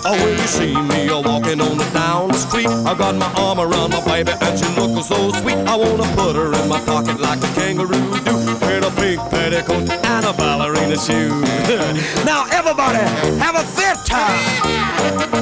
Oh, 0.03 0.17
when 0.17 0.39
you 0.39 0.47
see 0.47 0.75
me 0.75 1.11
walking 1.11 1.61
on 1.61 1.77
the 1.77 1.89
down 1.93 2.29
the 2.29 2.39
street, 2.39 2.69
I 2.69 2.95
got 2.97 3.15
my 3.15 3.31
arm 3.37 3.61
around 3.61 3.91
my 3.91 4.05
baby 4.05 4.33
and 4.41 4.59
she 4.59 4.67
looking 4.81 5.03
so 5.03 5.31
sweet. 5.33 5.57
I 5.57 5.77
wanna 5.77 6.09
put 6.17 6.37
her 6.37 6.53
in 6.53 6.69
my 6.69 6.81
pocket 6.81 7.21
like 7.21 7.39
a 7.39 7.55
kangaroo 7.55 8.19
do, 8.25 8.37
with 8.37 8.85
a 8.85 8.93
pink 8.97 9.21
petticoat 9.31 9.89
and 9.91 10.27
a 10.27 10.33
ballerina 10.33 10.99
shoe. 10.99 11.29
now 12.25 12.47
everybody, 12.51 12.99
have 13.39 13.57
a 13.57 13.65
fit 13.65 13.99
time. 14.07 15.40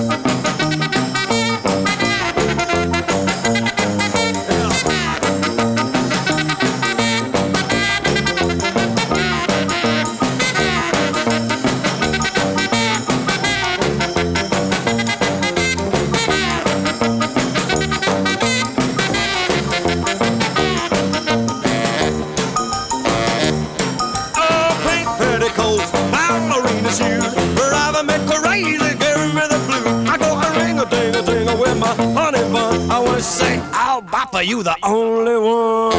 Papa, 34.39 34.47
you 34.47 34.63
the 34.63 34.77
only 34.85 35.37
one. 35.37 35.99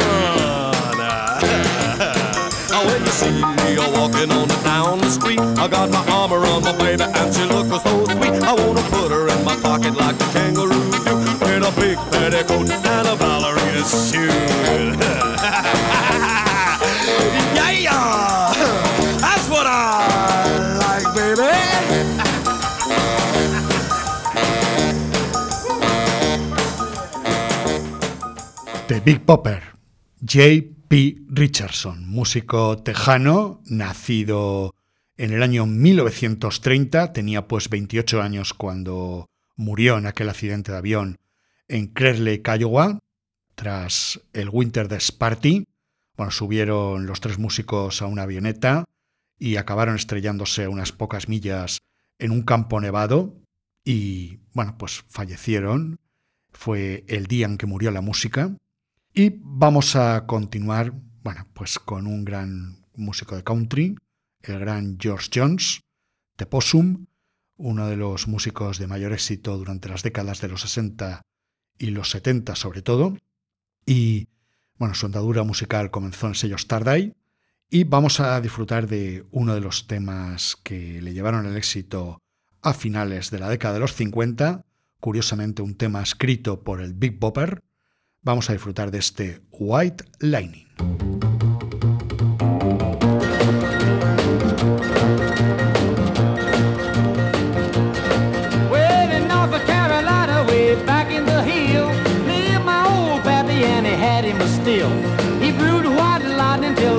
Oh, 2.72 2.86
when 2.86 3.04
you 3.04 3.12
see 3.12 3.32
me 3.32 3.76
walking 3.92 4.30
on 4.32 4.48
down 4.64 5.00
the 5.00 5.10
street, 5.10 5.40
I 5.58 5.68
got 5.68 5.90
my 5.90 6.02
arm 6.08 6.32
around 6.32 6.64
my 6.64 6.72
baby 6.78 7.02
and 7.02 7.34
she 7.34 7.42
looking 7.44 7.80
so 7.80 8.04
sweet. 8.06 8.42
I 8.42 8.54
wanna 8.54 8.80
put 8.88 9.10
her 9.10 9.28
in 9.28 9.44
my 9.44 9.56
pocket 9.56 9.94
like 9.94 10.14
a 10.14 10.32
kangaroo 10.32 10.90
do, 11.04 11.18
in 11.52 11.64
a 11.64 11.72
big 11.72 11.98
petticoat 12.12 12.70
and 12.70 13.08
a 13.08 13.16
ballerina 13.16 13.84
shoe. 13.84 15.36
Big 29.02 29.24
Popper, 29.24 29.62
J. 30.20 30.74
P. 30.88 31.22
Richardson, 31.26 32.06
músico 32.06 32.82
tejano, 32.82 33.62
nacido 33.64 34.74
en 35.16 35.32
el 35.32 35.42
año 35.42 35.64
1930, 35.64 37.14
tenía 37.14 37.48
pues 37.48 37.70
28 37.70 38.20
años 38.20 38.52
cuando 38.52 39.30
murió 39.56 39.96
en 39.96 40.06
aquel 40.06 40.28
accidente 40.28 40.72
de 40.72 40.78
avión 40.78 41.18
en 41.66 41.86
Cressley, 41.86 42.42
Iowa, 42.44 42.98
tras 43.54 44.20
el 44.34 44.50
Winter 44.50 44.88
Death 44.88 45.12
Party. 45.16 45.64
Bueno, 46.16 46.30
subieron 46.30 47.06
los 47.06 47.20
tres 47.20 47.38
músicos 47.38 48.02
a 48.02 48.06
una 48.06 48.24
avioneta 48.24 48.84
y 49.38 49.56
acabaron 49.56 49.96
estrellándose 49.96 50.68
unas 50.68 50.92
pocas 50.92 51.26
millas 51.26 51.80
en 52.18 52.32
un 52.32 52.42
campo 52.42 52.80
nevado 52.80 53.40
y, 53.82 54.40
bueno, 54.52 54.76
pues 54.76 55.04
fallecieron. 55.08 56.00
Fue 56.52 57.04
el 57.08 57.26
día 57.26 57.46
en 57.46 57.56
que 57.56 57.66
murió 57.66 57.90
la 57.92 58.02
música. 58.02 58.54
Y 59.12 59.32
vamos 59.40 59.96
a 59.96 60.26
continuar, 60.26 60.92
bueno, 61.22 61.46
pues 61.52 61.78
con 61.78 62.06
un 62.06 62.24
gran 62.24 62.86
músico 62.94 63.34
de 63.34 63.42
country, 63.42 63.96
el 64.42 64.58
gran 64.60 64.98
George 65.00 65.28
Jones, 65.34 65.80
de 66.38 66.46
Possum, 66.46 67.06
uno 67.56 67.88
de 67.88 67.96
los 67.96 68.28
músicos 68.28 68.78
de 68.78 68.86
mayor 68.86 69.12
éxito 69.12 69.58
durante 69.58 69.88
las 69.88 70.02
décadas 70.02 70.40
de 70.40 70.48
los 70.48 70.62
60 70.62 71.22
y 71.78 71.90
los 71.90 72.10
70 72.10 72.54
sobre 72.54 72.82
todo. 72.82 73.16
Y 73.84 74.28
bueno, 74.78 74.94
su 74.94 75.06
andadura 75.06 75.42
musical 75.42 75.90
comenzó 75.90 76.26
en 76.26 76.30
el 76.30 76.36
sello 76.36 76.56
Starday 76.56 77.12
y 77.68 77.84
vamos 77.84 78.20
a 78.20 78.40
disfrutar 78.40 78.86
de 78.86 79.26
uno 79.30 79.54
de 79.54 79.60
los 79.60 79.86
temas 79.86 80.56
que 80.62 81.02
le 81.02 81.12
llevaron 81.12 81.46
el 81.46 81.56
éxito 81.56 82.22
a 82.62 82.74
finales 82.74 83.30
de 83.30 83.38
la 83.40 83.48
década 83.48 83.74
de 83.74 83.80
los 83.80 83.94
50, 83.94 84.64
curiosamente 85.00 85.62
un 85.62 85.74
tema 85.76 86.02
escrito 86.02 86.62
por 86.62 86.80
el 86.80 86.94
Big 86.94 87.18
Bopper. 87.18 87.62
Vamos 88.22 88.50
a 88.50 88.52
disfrutar 88.52 88.90
de 88.90 88.98
este 88.98 89.40
White 89.50 90.04
Lightning. 90.18 90.66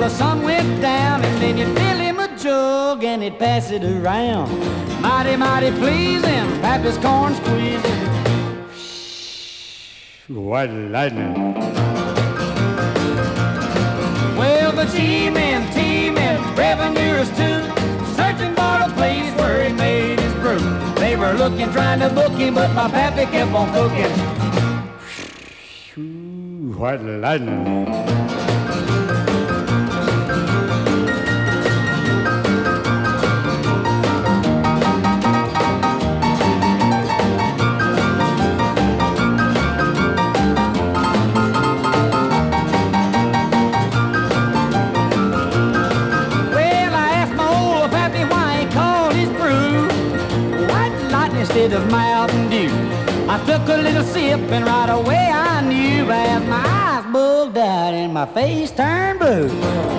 The 0.02 0.08
sun 0.10 0.42
went 0.42 0.82
down, 0.82 1.24
and 1.24 1.40
then 1.40 1.56
you'd 1.56 1.78
fill 1.78 1.96
him 1.96 2.18
a 2.18 2.26
jug 2.36 3.04
and 3.04 3.22
he'd 3.22 3.38
pass 3.38 3.70
it 3.70 3.84
around. 3.84 4.50
Mighty, 5.00 5.36
mighty 5.36 5.70
pleasing, 5.78 6.60
pappy's 6.60 6.98
corn 6.98 7.36
squeezing. 7.36 8.01
White 10.34 10.70
lightning. 10.70 11.52
Well, 14.34 14.72
the 14.72 14.86
G-men, 14.86 15.70
T-men, 15.74 16.56
revenuers 16.56 17.28
too, 17.30 17.60
searching 18.16 18.54
for 18.54 18.80
a 18.80 18.90
place 18.96 19.30
where 19.34 19.68
he 19.68 19.74
made 19.74 20.18
his 20.18 20.32
brew. 20.36 20.58
They 20.94 21.16
were 21.16 21.34
looking, 21.34 21.70
trying 21.70 22.00
to 22.00 22.08
book 22.08 22.32
him, 22.32 22.54
but 22.54 22.72
my 22.72 22.88
pappy 22.90 23.26
kept 23.30 23.52
on 23.52 23.70
cooking. 23.74 24.10
White 26.78 27.02
lightning. 27.02 28.41
Took 53.52 53.68
a 53.68 53.82
little 53.82 54.02
sip 54.02 54.40
and 54.50 54.64
right 54.64 54.88
away 54.88 55.28
I 55.30 55.60
knew 55.60 56.10
as 56.10 56.42
my 56.48 56.64
eyes 56.64 57.04
bugged 57.12 57.58
out 57.58 57.92
and 57.92 58.14
my 58.14 58.24
face 58.24 58.70
turned 58.70 59.18
blue. 59.18 59.48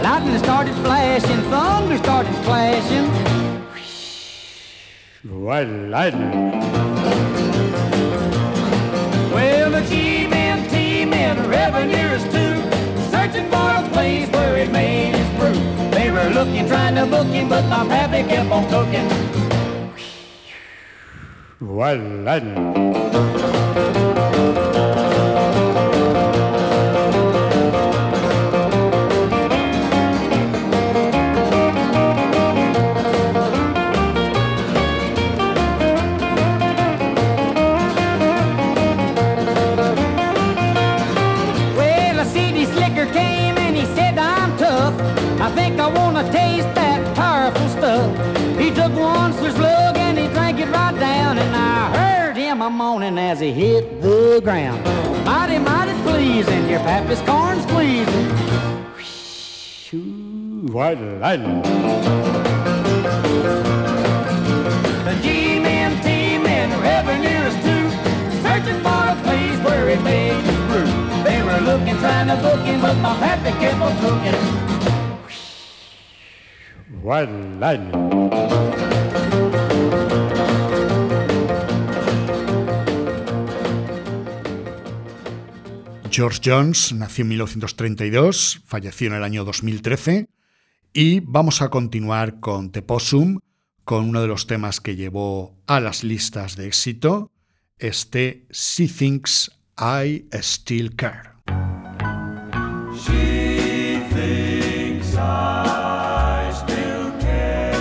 Lightning 0.01 0.39
started 0.39 0.73
flashing, 0.85 1.41
thunder 1.51 1.97
started 1.99 2.33
clashing. 2.45 3.07
White 5.45 5.69
lightning. 5.93 6.33
Well, 9.35 9.69
the 9.69 9.81
G-men, 9.87 10.67
T-men, 10.71 11.47
revenuers 11.47 12.23
too, 12.35 12.55
searching 13.11 13.47
for 13.53 13.69
a 13.81 13.87
place 13.93 14.29
where 14.29 14.65
he 14.65 14.71
made 14.71 15.13
his 15.15 15.29
brew. 15.37 15.59
They 15.91 16.09
were 16.09 16.29
looking, 16.33 16.67
trying 16.67 16.95
to 16.95 17.05
book 17.05 17.27
him, 17.27 17.49
but 17.49 17.63
my 17.69 17.85
pappy 17.85 18.27
kept 18.27 18.49
on 18.49 18.67
cooking. 18.73 19.07
White 21.59 22.01
lightning. 22.25 23.42
As 53.33 53.39
he 53.39 53.51
hit 53.51 53.99
the 53.99 54.39
ground. 54.43 54.79
Mighty, 55.25 55.57
mighty 55.57 55.93
pleasing, 56.03 56.69
your 56.69 56.81
pappy's 56.81 57.19
corn 57.21 57.59
squeezing. 57.63 58.29
White 60.71 61.01
lightning. 61.23 61.63
The 65.07 65.15
G-men, 65.23 65.91
T-men, 66.03 66.69
revenuers 66.79 67.55
too, 67.65 67.85
searching 68.43 68.79
for 68.85 69.01
a 69.13 69.15
place 69.25 69.59
where 69.65 69.89
he 69.89 69.97
made 70.03 70.39
his 70.49 70.61
brew. 70.69 70.91
They 71.23 71.41
were 71.41 71.61
looking, 71.69 71.97
trying 71.97 72.27
to 72.27 72.35
book 72.35 72.61
him, 72.63 72.81
but 72.81 72.97
my 72.97 73.15
pappy 73.17 73.51
kept 73.57 73.81
on 73.81 73.93
cooking. 74.03 74.39
White 77.01 77.31
lightning. 77.59 78.92
George 86.15 86.41
Jones 86.45 86.93
nació 86.93 87.23
en 87.23 87.29
1932, 87.29 88.61
falleció 88.67 89.07
en 89.07 89.15
el 89.15 89.23
año 89.23 89.43
2013 89.45 90.29
y 90.93 91.21
vamos 91.21 91.63
a 91.63 91.69
continuar 91.69 92.39
con 92.39 92.71
The 92.71 92.83
Possum, 92.83 93.39
con 93.83 94.09
uno 94.09 94.21
de 94.21 94.27
los 94.27 94.45
temas 94.45 94.79
que 94.79 94.95
llevó 94.95 95.57
a 95.65 95.79
las 95.79 96.03
listas 96.03 96.55
de 96.55 96.67
éxito, 96.67 97.31
este 97.79 98.45
She 98.51 98.87
Thinks 98.87 99.49
I 99.79 100.27
Still 100.33 100.95
Care. 100.95 101.31
She 102.95 103.99
thinks 104.13 105.15
I 105.15 106.51
still 106.53 107.11
care 107.19 107.73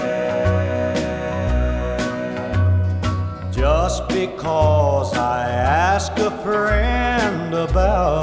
Just 3.52 4.08
because 4.08 5.14
I 5.14 5.50
ask 5.50 6.16
a 6.16 6.30
friend 6.42 7.52
about 7.54 8.21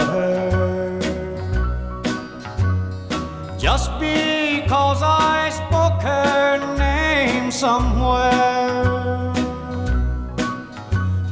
somewhere. 7.60 9.34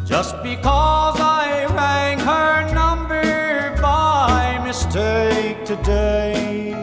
Just 0.06 0.36
because 0.44 1.18
I 1.22 1.66
rang 1.80 2.20
her 2.20 2.74
number 2.74 3.80
by 3.82 4.62
mistake 4.66 5.63
today. 5.63 6.74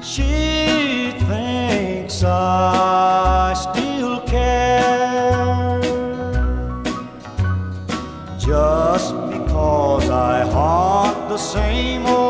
She 0.00 1.10
thinks 1.28 2.22
I 2.22 3.52
still 3.66 4.20
care 4.20 5.80
just 8.38 9.12
because 9.34 10.08
I 10.08 10.46
haunt 10.52 11.28
the 11.28 11.38
same 11.38 12.06
old 12.06 12.29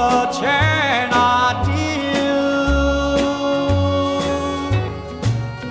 she 0.00 0.40
get 0.40 1.12
such? 1.12 1.30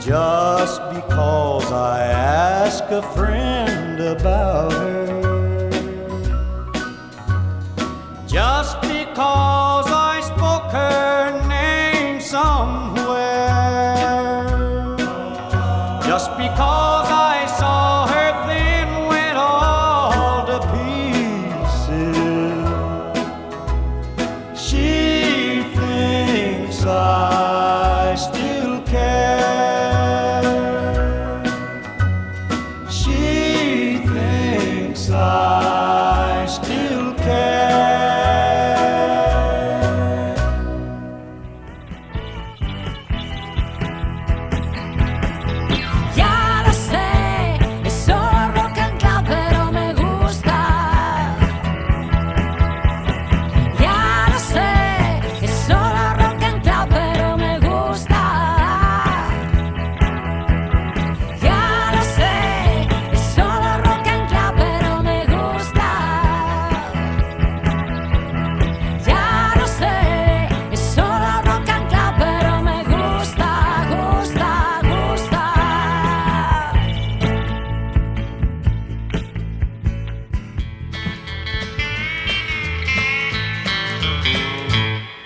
Just 0.06 0.82
because 0.94 1.72
I 1.72 2.04
ask 2.08 2.84
a 2.86 3.02
friend 3.13 4.00
about 4.00 4.72
her. 4.74 5.70
Just 8.28 8.82
because 8.82 9.49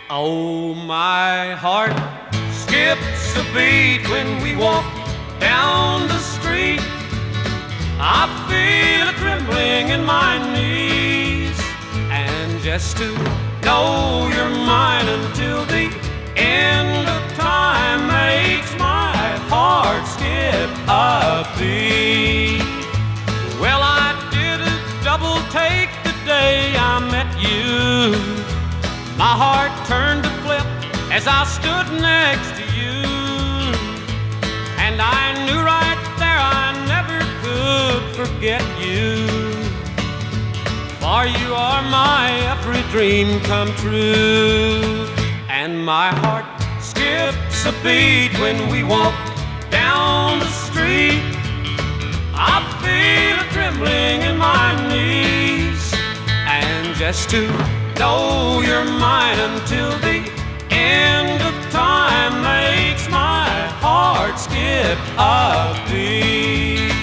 Oh, 0.09 0.73
my 0.75 1.53
heart 1.53 1.93
skips 2.51 3.35
a 3.35 3.43
beat 3.53 4.07
when 4.09 4.41
we 4.43 4.55
walk 4.55 4.85
down 5.39 6.07
the 6.07 6.19
street. 6.19 6.81
I 7.99 8.27
feel 8.47 9.09
a 9.09 9.13
trembling 9.13 9.89
in 9.89 10.05
my 10.05 10.37
knees, 10.53 11.59
and 12.11 12.61
just 12.61 12.97
to 12.97 13.07
know 13.65 14.29
you're 14.35 14.49
mine 14.49 15.07
until 15.07 15.65
the 15.65 15.89
end 16.35 17.07
of 17.09 17.21
time 17.33 18.07
makes 18.07 18.71
my 18.77 19.15
heart 19.49 20.05
skip 20.07 20.69
a 20.87 21.43
beat. 21.57 22.61
Well, 23.59 23.81
I 23.81 24.13
did 24.31 24.61
a 24.61 25.03
double 25.03 25.41
take 25.49 25.89
the 26.03 26.13
day 26.25 26.75
I 26.77 26.99
met 27.11 27.29
you. 27.41 28.42
My 29.23 29.37
heart 29.45 29.71
turned 29.87 30.21
to 30.25 30.29
flip 30.43 30.67
as 31.09 31.27
I 31.27 31.45
stood 31.45 31.87
next 32.01 32.49
to 32.59 32.65
you. 32.75 32.99
And 34.83 34.99
I 34.99 35.31
knew 35.45 35.61
right 35.63 36.01
there 36.19 36.41
I 36.59 36.75
never 36.91 37.19
could 37.41 38.03
forget 38.19 38.65
you. 38.83 39.23
For 40.99 41.23
you 41.39 41.55
are 41.55 41.81
my 41.83 42.31
every 42.51 42.83
dream 42.91 43.39
come 43.43 43.71
true. 43.75 45.07
And 45.47 45.85
my 45.85 46.09
heart 46.23 46.43
skips 46.81 47.65
a 47.65 47.71
beat 47.81 48.37
when 48.43 48.67
we 48.69 48.83
walk 48.83 49.15
down 49.71 50.39
the 50.39 50.51
street. 50.67 51.23
I 52.35 52.59
feel 52.83 53.35
a 53.39 53.47
trembling 53.55 54.19
in 54.29 54.37
my 54.37 54.67
knees. 54.89 55.93
And 56.27 56.93
just 56.97 57.29
to 57.29 57.47
know 57.99 58.61
you're 58.61 58.85
mine 58.85 59.39
until 59.39 59.91
the 59.99 60.19
end 60.71 61.41
of 61.41 61.53
time 61.71 62.41
makes 62.41 63.09
my 63.09 63.49
heart 63.81 64.39
skip 64.39 64.97
a 65.17 65.73
beat. 65.89 67.02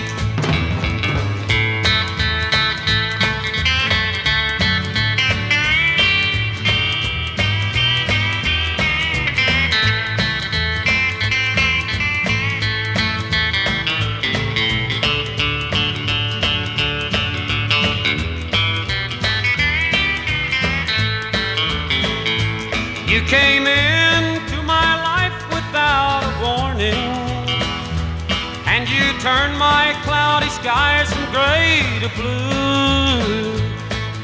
Skies 30.63 31.11
from 31.15 31.25
gray 31.33 31.81
to 32.03 32.09
blue. 32.21 33.41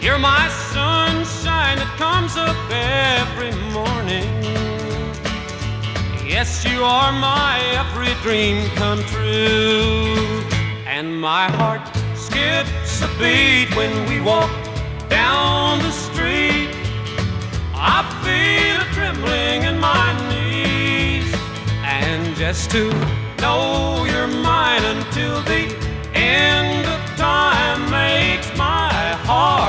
You're 0.02 0.18
my 0.18 0.48
sunshine 0.70 1.78
that 1.80 1.92
comes 1.96 2.36
up 2.36 2.58
every 2.70 3.54
morning. 3.72 4.28
Yes, 6.28 6.62
you 6.66 6.84
are 6.84 7.12
my 7.12 7.54
every 7.80 8.12
dream 8.22 8.68
come 8.80 9.00
true, 9.04 10.12
and 10.86 11.18
my 11.18 11.48
heart 11.52 11.80
skips 12.14 13.00
a 13.00 13.08
beat 13.18 13.74
when 13.74 13.92
we 14.06 14.20
walk 14.20 14.52
down 15.08 15.78
the 15.78 15.90
street. 15.90 16.68
I 17.74 17.98
feel 18.22 18.76
a 18.84 18.88
trembling 18.92 19.62
in 19.62 19.78
my 19.78 20.08
knees. 20.28 21.32
And 21.82 22.36
just 22.36 22.70
to 22.72 22.90
know 23.40 24.04
you're 24.04 24.26
mine 24.26 24.84
until 24.84 25.40
the 25.42 25.85
end 26.26 26.84
time 27.16 27.90
makes 27.90 28.50
my 28.56 29.14
heart. 29.26 29.66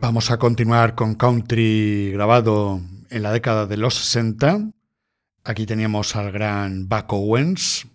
Vamos 0.00 0.30
a 0.32 0.38
continuar 0.38 0.96
con 0.96 1.14
country 1.14 2.10
grabado 2.12 2.80
en 3.10 3.22
la 3.22 3.30
década 3.30 3.66
de 3.66 3.76
los 3.76 3.94
60. 3.94 4.70
Aquí 5.44 5.66
teníamos 5.66 6.16
al 6.16 6.32
gran 6.32 6.88
Buck 6.88 7.12
Owens. 7.12 7.86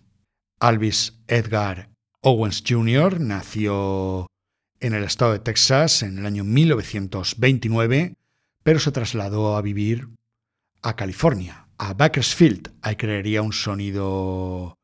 Alvis 0.58 1.18
Edgar 1.28 1.90
Owens 2.22 2.64
Jr. 2.66 3.20
nació 3.20 4.26
en 4.80 4.94
el 4.94 5.04
estado 5.04 5.32
de 5.32 5.40
Texas 5.40 6.02
en 6.02 6.18
el 6.18 6.26
año 6.26 6.44
1929, 6.44 8.14
pero 8.62 8.80
se 8.80 8.92
trasladó 8.92 9.56
a 9.56 9.62
vivir 9.62 10.08
a 10.82 10.96
California, 10.96 11.65
a 11.78 11.94
Bakersfield. 11.94 12.72
Ahí 12.82 12.96
creería 12.96 13.42
un 13.42 13.52
sonido 13.52 14.78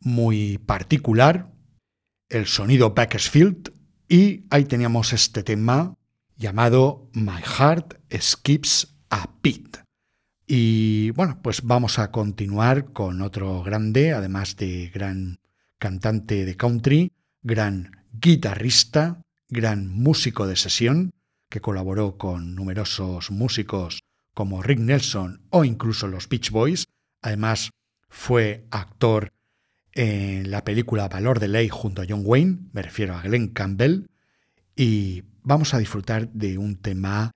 muy 0.00 0.58
particular, 0.58 1.52
el 2.28 2.46
sonido 2.46 2.94
Bakersfield, 2.94 3.72
y 4.08 4.46
ahí 4.50 4.64
teníamos 4.64 5.12
este 5.12 5.42
tema 5.42 5.94
llamado 6.36 7.10
My 7.12 7.42
Heart 7.42 8.00
Skips 8.12 8.96
a 9.10 9.30
Beat. 9.42 9.84
Y 10.46 11.10
bueno, 11.12 11.40
pues 11.42 11.62
vamos 11.62 11.98
a 11.98 12.10
continuar 12.10 12.92
con 12.92 13.22
otro 13.22 13.62
grande, 13.62 14.12
además 14.12 14.56
de 14.56 14.90
gran 14.92 15.38
cantante 15.78 16.44
de 16.44 16.56
country, 16.56 17.12
gran 17.42 18.04
guitarrista, 18.12 19.22
gran 19.48 19.88
músico 19.88 20.46
de 20.46 20.56
sesión, 20.56 21.12
que 21.48 21.60
colaboró 21.60 22.16
con 22.16 22.54
numerosos 22.54 23.30
músicos 23.30 24.00
como 24.40 24.62
Rick 24.62 24.78
Nelson 24.78 25.42
o 25.50 25.66
incluso 25.66 26.08
los 26.08 26.26
Beach 26.26 26.50
Boys. 26.50 26.86
Además, 27.20 27.72
fue 28.08 28.66
actor 28.70 29.34
en 29.92 30.50
la 30.50 30.64
película 30.64 31.08
Valor 31.08 31.40
de 31.40 31.48
Ley 31.48 31.68
junto 31.68 32.00
a 32.00 32.06
John 32.08 32.22
Wayne, 32.24 32.70
me 32.72 32.80
refiero 32.80 33.14
a 33.14 33.20
Glenn 33.20 33.48
Campbell, 33.48 34.06
y 34.74 35.24
vamos 35.42 35.74
a 35.74 35.78
disfrutar 35.78 36.32
de 36.32 36.56
un 36.56 36.76
tema 36.76 37.32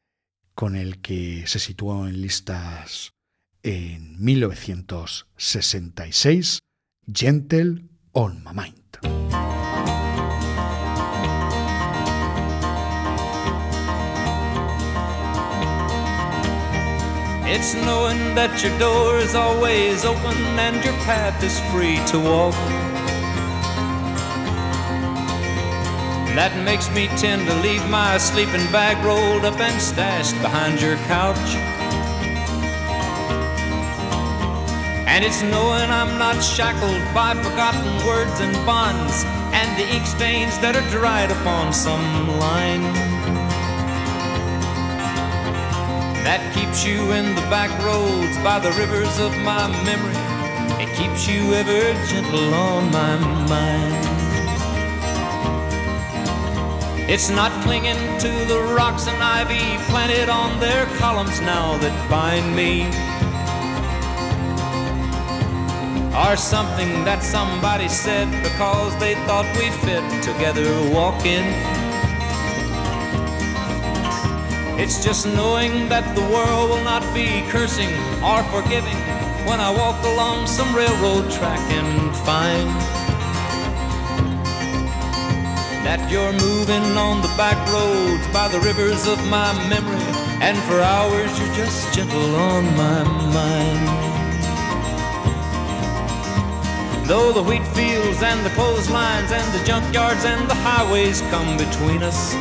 con 0.54 0.76
el 0.76 1.02
que 1.02 1.46
se 1.46 1.58
situó 1.58 2.08
en 2.08 2.22
listas 2.22 3.12
en 3.62 4.18
1966, 4.24 6.60
Gentle 7.12 7.84
on 8.12 8.42
My 8.44 8.52
Mind. 8.54 9.53
It's 17.46 17.74
knowing 17.74 18.34
that 18.34 18.64
your 18.64 18.72
door 18.78 19.18
is 19.18 19.34
always 19.34 20.06
open 20.06 20.34
and 20.56 20.82
your 20.82 20.94
path 21.04 21.42
is 21.44 21.60
free 21.68 22.00
to 22.08 22.18
walk. 22.18 22.54
That 26.32 26.56
makes 26.64 26.88
me 26.96 27.08
tend 27.20 27.46
to 27.46 27.54
leave 27.60 27.84
my 27.90 28.16
sleeping 28.16 28.64
bag 28.72 28.96
rolled 29.04 29.44
up 29.44 29.60
and 29.60 29.78
stashed 29.80 30.40
behind 30.40 30.80
your 30.80 30.96
couch. 31.04 31.36
And 35.06 35.22
it's 35.22 35.42
knowing 35.42 35.90
I'm 35.92 36.18
not 36.18 36.42
shackled 36.42 37.04
by 37.12 37.34
forgotten 37.44 38.06
words 38.06 38.40
and 38.40 38.56
bonds 38.64 39.22
and 39.52 39.68
the 39.78 39.86
ink 39.94 40.06
stains 40.06 40.58
that 40.60 40.74
are 40.74 40.90
dried 40.90 41.30
upon 41.30 41.74
some 41.74 42.26
line. 42.40 43.43
That 46.24 46.40
keeps 46.54 46.86
you 46.86 47.12
in 47.12 47.34
the 47.34 47.42
back 47.52 47.68
roads 47.84 48.38
by 48.38 48.58
the 48.58 48.72
rivers 48.80 49.20
of 49.20 49.36
my 49.44 49.68
memory. 49.84 50.16
It 50.82 50.88
keeps 50.96 51.28
you 51.28 51.52
ever 51.52 51.92
gentle 52.08 52.54
on 52.54 52.90
my 52.90 53.18
mind. 53.44 54.14
It's 57.10 57.28
not 57.28 57.52
clinging 57.62 58.00
to 58.20 58.32
the 58.48 58.72
rocks 58.74 59.06
and 59.06 59.22
ivy 59.22 59.76
planted 59.92 60.30
on 60.30 60.58
their 60.60 60.86
columns 60.96 61.42
now 61.42 61.76
that 61.84 61.92
bind 62.08 62.56
me. 62.56 62.88
Or 66.16 66.36
something 66.36 67.04
that 67.04 67.22
somebody 67.22 67.88
said 67.88 68.32
because 68.42 68.96
they 68.96 69.14
thought 69.26 69.44
we 69.58 69.68
fit 69.84 70.00
together 70.22 70.72
walking. 70.90 71.73
It's 74.76 75.02
just 75.04 75.26
knowing 75.26 75.88
that 75.88 76.04
the 76.16 76.22
world 76.34 76.70
will 76.70 76.84
not 76.84 77.02
be 77.14 77.42
cursing 77.48 77.94
or 78.22 78.42
forgiving 78.50 78.98
when 79.46 79.60
I 79.60 79.70
walk 79.70 80.02
along 80.04 80.46
some 80.48 80.74
railroad 80.74 81.30
track 81.30 81.60
and 81.70 82.14
find 82.26 82.68
that 85.86 86.10
you're 86.10 86.32
moving 86.32 86.82
on 86.98 87.22
the 87.22 87.32
back 87.36 87.56
roads 87.70 88.26
by 88.32 88.48
the 88.48 88.58
rivers 88.60 89.06
of 89.06 89.18
my 89.28 89.52
memory, 89.68 90.10
and 90.42 90.58
for 90.66 90.80
hours 90.80 91.30
you're 91.38 91.54
just 91.54 91.94
gentle 91.94 92.34
on 92.34 92.64
my 92.76 93.04
mind. 93.32 93.86
Though 97.06 97.32
the 97.32 97.42
wheat 97.42 97.66
fields 97.76 98.22
and 98.22 98.44
the 98.44 98.50
clotheslines 98.50 99.30
and 99.30 99.46
the 99.52 99.62
junkyards 99.70 100.24
and 100.24 100.50
the 100.50 100.54
highways 100.54 101.20
come 101.30 101.56
between 101.58 102.02
us. 102.02 102.34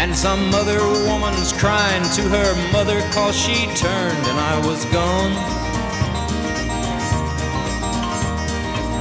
And 0.00 0.14
some 0.14 0.54
other 0.54 0.78
woman's 1.10 1.52
crying 1.52 2.04
to 2.14 2.22
her 2.30 2.72
mother 2.72 3.00
cause 3.10 3.36
she 3.36 3.66
turned 3.74 4.24
and 4.30 4.38
I 4.38 4.56
was 4.64 4.84
gone. 4.86 5.32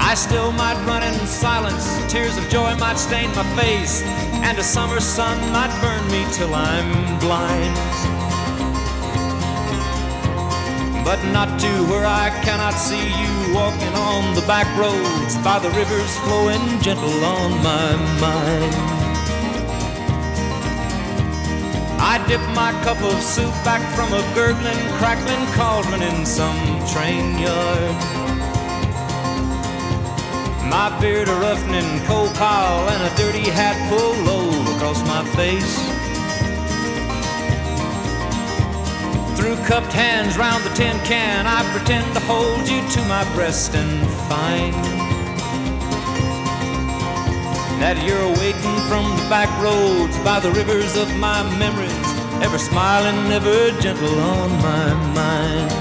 I 0.01 0.15
still 0.15 0.51
might 0.53 0.83
run 0.87 1.03
in 1.03 1.13
silence, 1.27 1.85
tears 2.11 2.35
of 2.37 2.49
joy 2.49 2.75
might 2.77 2.97
stain 2.97 3.29
my 3.35 3.43
face, 3.55 4.01
and 4.41 4.57
a 4.57 4.63
summer 4.63 4.99
sun 4.99 5.37
might 5.51 5.69
burn 5.81 6.03
me 6.09 6.25
till 6.33 6.55
I'm 6.55 7.19
blind. 7.19 7.75
But 11.05 11.23
not 11.31 11.59
to 11.59 11.71
where 11.91 12.07
I 12.07 12.31
cannot 12.43 12.73
see 12.73 13.05
you 13.21 13.53
walking 13.53 13.93
on 13.93 14.33
the 14.33 14.45
back 14.47 14.67
roads 14.75 15.35
by 15.43 15.59
the 15.59 15.69
rivers 15.77 16.17
flowing 16.25 16.81
gentle 16.81 17.23
on 17.23 17.51
my 17.61 17.95
mind. 18.19 18.96
I 22.09 22.25
dip 22.25 22.39
my 22.55 22.71
cup 22.85 23.01
of 23.03 23.21
soup 23.21 23.51
back 23.65 23.83
from 23.93 24.13
a 24.13 24.21
gurgling, 24.33 24.79
crackling 24.97 25.45
cauldron 25.51 26.01
in 26.01 26.25
some 26.25 26.55
train 26.87 27.37
yard. 27.37 27.95
My 30.71 30.97
beard 31.01 31.27
a 31.27 31.35
roughening 31.35 31.99
coal 32.05 32.29
pile 32.29 32.87
and 32.87 33.03
a 33.03 33.15
dirty 33.17 33.49
hat 33.49 33.75
pulled 33.89 34.19
low 34.25 34.47
across 34.75 35.03
my 35.05 35.21
face. 35.35 35.75
Through 39.37 39.57
cupped 39.65 39.91
hands 39.91 40.37
round 40.37 40.63
the 40.63 40.73
tin 40.75 40.97
can, 41.03 41.45
I 41.45 41.61
pretend 41.75 42.05
to 42.13 42.21
hold 42.21 42.69
you 42.69 42.87
to 42.87 43.01
my 43.09 43.25
breast 43.35 43.75
and 43.75 44.07
find 44.29 45.07
that 47.79 48.03
you're 48.03 48.29
waiting 48.41 48.77
from 48.89 49.05
the 49.05 49.29
back 49.29 49.47
roads 49.61 50.17
by 50.25 50.39
the 50.39 50.51
rivers 50.51 50.97
of 50.97 51.07
my 51.17 51.43
memories, 51.59 51.86
ever 52.41 52.59
smiling, 52.59 53.31
ever 53.31 53.71
gentle 53.81 54.19
on 54.19 54.51
my 54.57 54.93
mind. 55.13 55.71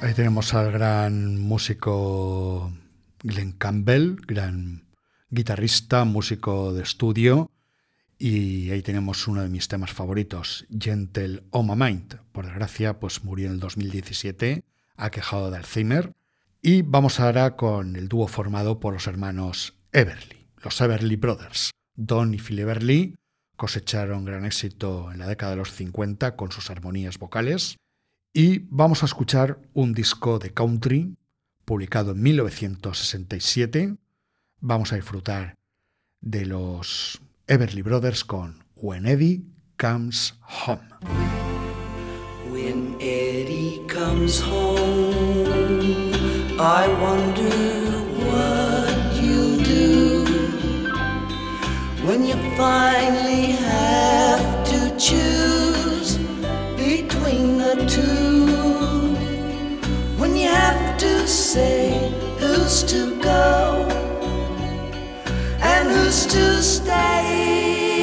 Ahí 0.00 0.14
tenemos 0.14 0.54
al 0.54 0.70
gran 0.70 1.40
músico 1.40 2.72
Glenn 3.22 3.52
Campbell, 3.52 4.16
gran 4.26 4.84
guitarrista, 5.30 6.04
músico 6.04 6.72
de 6.72 6.82
estudio, 6.82 7.50
y 8.18 8.70
ahí 8.70 8.82
tenemos 8.82 9.26
uno 9.26 9.42
de 9.42 9.48
mis 9.48 9.68
temas 9.68 9.92
favoritos, 9.92 10.66
Gentle 10.70 11.42
on 11.50 11.66
My 11.66 11.76
Mind. 11.76 12.20
Por 12.32 12.46
desgracia, 12.46 13.00
pues 13.00 13.24
murió 13.24 13.46
en 13.46 13.54
el 13.54 13.60
2017, 13.60 14.62
aquejado 14.96 15.50
de 15.50 15.58
Alzheimer. 15.58 16.12
Y 16.62 16.82
vamos 16.82 17.20
ahora 17.20 17.56
con 17.56 17.96
el 17.96 18.08
dúo 18.08 18.26
formado 18.28 18.80
por 18.80 18.94
los 18.94 19.06
hermanos 19.06 19.74
Everly, 19.92 20.48
los 20.62 20.80
Everly 20.80 21.16
Brothers. 21.16 21.70
Don 21.94 22.34
y 22.34 22.38
Phil 22.38 22.58
Everly 22.58 23.16
cosecharon 23.56 24.24
gran 24.24 24.44
éxito 24.44 25.10
en 25.12 25.18
la 25.18 25.26
década 25.26 25.52
de 25.52 25.58
los 25.58 25.72
50 25.72 26.36
con 26.36 26.52
sus 26.52 26.70
armonías 26.70 27.18
vocales. 27.18 27.76
Y 28.32 28.66
vamos 28.68 29.02
a 29.02 29.06
escuchar 29.06 29.58
un 29.72 29.94
disco 29.94 30.38
de 30.38 30.52
country 30.52 31.16
publicado 31.64 32.12
en 32.12 32.22
1967. 32.22 33.96
Vamos 34.60 34.92
a 34.92 34.96
disfrutar 34.96 35.54
de 36.20 36.46
los 36.46 37.20
Everly 37.46 37.82
Brothers 37.82 38.24
con 38.24 38.64
When 38.74 39.06
Eddie 39.06 39.42
Comes 39.78 40.34
Home. 40.66 40.88
Comes 44.06 44.38
home, 44.38 46.12
I 46.60 46.86
wonder 47.06 47.58
what 48.28 48.96
you'll 49.20 49.58
do 49.64 50.24
when 52.06 52.24
you 52.24 52.36
finally 52.56 53.46
have 53.74 54.46
to 54.72 54.80
choose 54.96 56.18
between 56.76 57.58
the 57.58 57.74
two. 57.94 58.46
When 60.20 60.36
you 60.36 60.48
have 60.50 60.98
to 60.98 61.26
say 61.26 61.82
who's 62.38 62.84
to 62.92 63.20
go 63.20 63.88
and 65.72 65.84
who's 65.90 66.26
to 66.26 66.62
stay. 66.62 67.95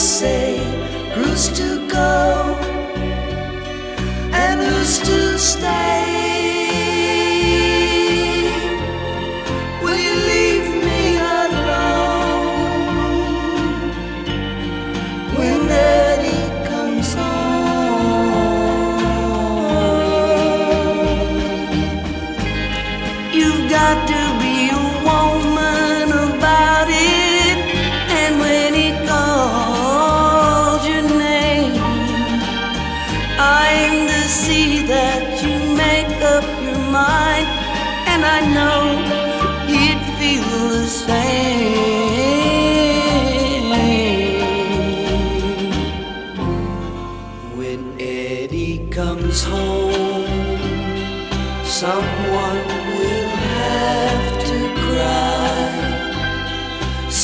say 0.00 0.56
who's 1.12 1.48
to 1.50 1.86
go 1.86 2.56
and 4.32 4.62
who's 4.62 4.98
to 5.00 5.38
stay? 5.38 5.89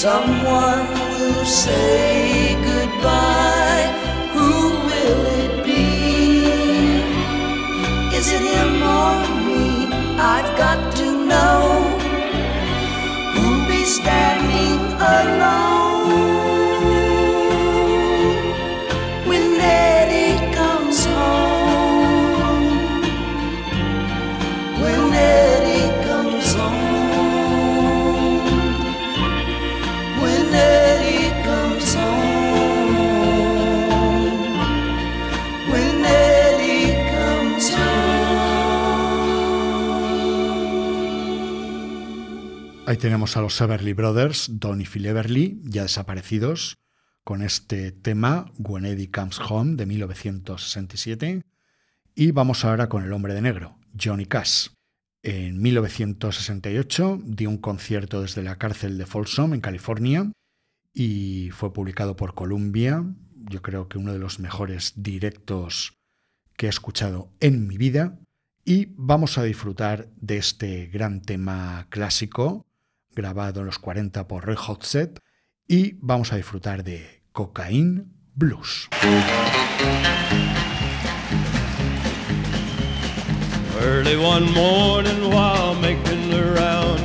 Someone 0.07 0.87
will 1.11 1.45
say 1.45 2.16
tenemos 43.07 43.37
a 43.37 43.41
los 43.41 43.61
Everly 43.61 43.93
Brothers, 43.93 44.49
Don 44.51 44.81
y 44.81 44.85
Phil 44.85 45.07
Everly, 45.07 45.61
ya 45.63 45.83
desaparecidos, 45.83 46.79
con 47.23 47.41
este 47.41 47.93
tema 47.93 48.51
When 48.59 48.85
Eddie 48.85 49.13
Comes 49.13 49.39
Home 49.49 49.77
de 49.77 49.87
1967. 49.87 51.45
Y 52.17 52.33
vamos 52.33 52.65
ahora 52.65 52.89
con 52.89 53.05
el 53.05 53.13
hombre 53.13 53.33
de 53.33 53.43
negro, 53.43 53.79
Johnny 53.97 54.27
Cash. 54.27 54.71
En 55.23 55.63
1968 55.63 57.21
dio 57.27 57.49
un 57.49 57.59
concierto 57.59 58.23
desde 58.23 58.43
la 58.43 58.59
cárcel 58.59 58.99
de 58.99 59.07
Folsom, 59.07 59.55
en 59.55 59.61
California, 59.61 60.33
y 60.93 61.51
fue 61.53 61.73
publicado 61.73 62.17
por 62.17 62.35
Columbia. 62.35 63.05
Yo 63.49 63.63
creo 63.63 63.89
que 63.89 63.99
uno 63.99 64.15
de 64.15 64.19
los 64.19 64.41
mejores 64.41 64.95
directos 64.97 65.97
que 66.57 66.67
he 66.67 66.71
escuchado 66.71 67.31
en 67.39 67.69
mi 67.69 67.79
vida. 67.79 68.19
Y 68.65 68.89
vamos 68.97 69.39
a 69.39 69.45
disfrutar 69.45 70.09
de 70.17 70.39
este 70.39 70.87
gran 70.87 71.23
tema 71.23 71.87
clásico, 71.89 72.66
grabado 73.17 73.61
en 73.61 73.67
los 73.67 73.79
40 73.81 74.29
por 74.29 74.47
Red 74.47 74.57
Hot 74.57 74.85
Set, 74.85 75.19
y 75.67 75.95
vamos 76.01 76.33
a 76.33 76.37
disfrutar 76.37 76.85
de 76.85 77.25
Cocaine 77.33 78.05
Blues. 78.35 78.89
Early 83.81 84.17
one 84.17 84.51
morning 84.53 85.31
while 85.31 85.75
making 85.81 86.31
the 86.31 86.43
rounds, 86.55 87.03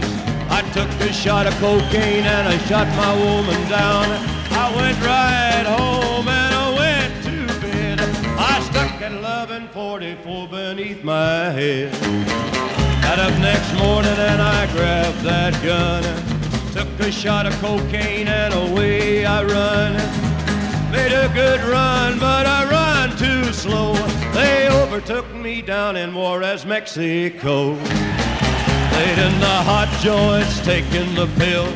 I 0.50 0.62
took 0.74 0.90
a 1.02 1.12
shot 1.12 1.48
of 1.48 1.58
cocaine 1.60 2.26
and 2.26 2.48
I 2.48 2.58
shot 2.68 2.88
my 2.96 3.14
woman 3.16 3.70
down. 3.70 4.06
I 4.52 4.76
went 4.76 4.98
right 5.02 5.66
home 5.66 6.28
and 6.28 6.54
I 6.54 6.70
went 6.78 7.24
to 7.24 7.62
bed. 7.62 8.00
I 8.38 8.60
stuck 8.62 9.02
at 9.02 9.12
1144 9.12 10.48
beneath 10.48 11.04
my 11.04 11.52
head. 11.52 12.91
Got 13.12 13.34
up 13.34 13.40
next 13.42 13.74
morning 13.74 14.10
and 14.10 14.42
I 14.42 14.72
grabbed 14.72 15.20
that 15.24 15.52
gun. 15.62 16.02
Took 16.72 16.88
a 17.06 17.12
shot 17.12 17.46
of 17.46 17.52
cocaine 17.60 18.30
and 18.30 18.54
away 18.54 19.26
I 19.26 19.44
run. 19.44 19.92
Made 20.94 21.12
a 21.12 21.28
good 21.34 21.60
run, 21.64 22.20
but 22.20 22.46
I 22.46 22.64
run 22.72 23.18
too 23.18 23.52
slow. 23.52 23.96
They 24.32 24.70
overtook 24.70 25.30
me 25.36 25.62
down 25.62 25.98
in 25.98 26.16
Juarez, 26.16 26.66
Mexico. 26.66 27.72
Laid 27.74 29.18
in 29.18 29.40
the 29.42 29.60
hot 29.68 29.94
joints, 30.02 30.64
taking 30.64 31.14
the 31.14 31.28
pill. 31.36 31.68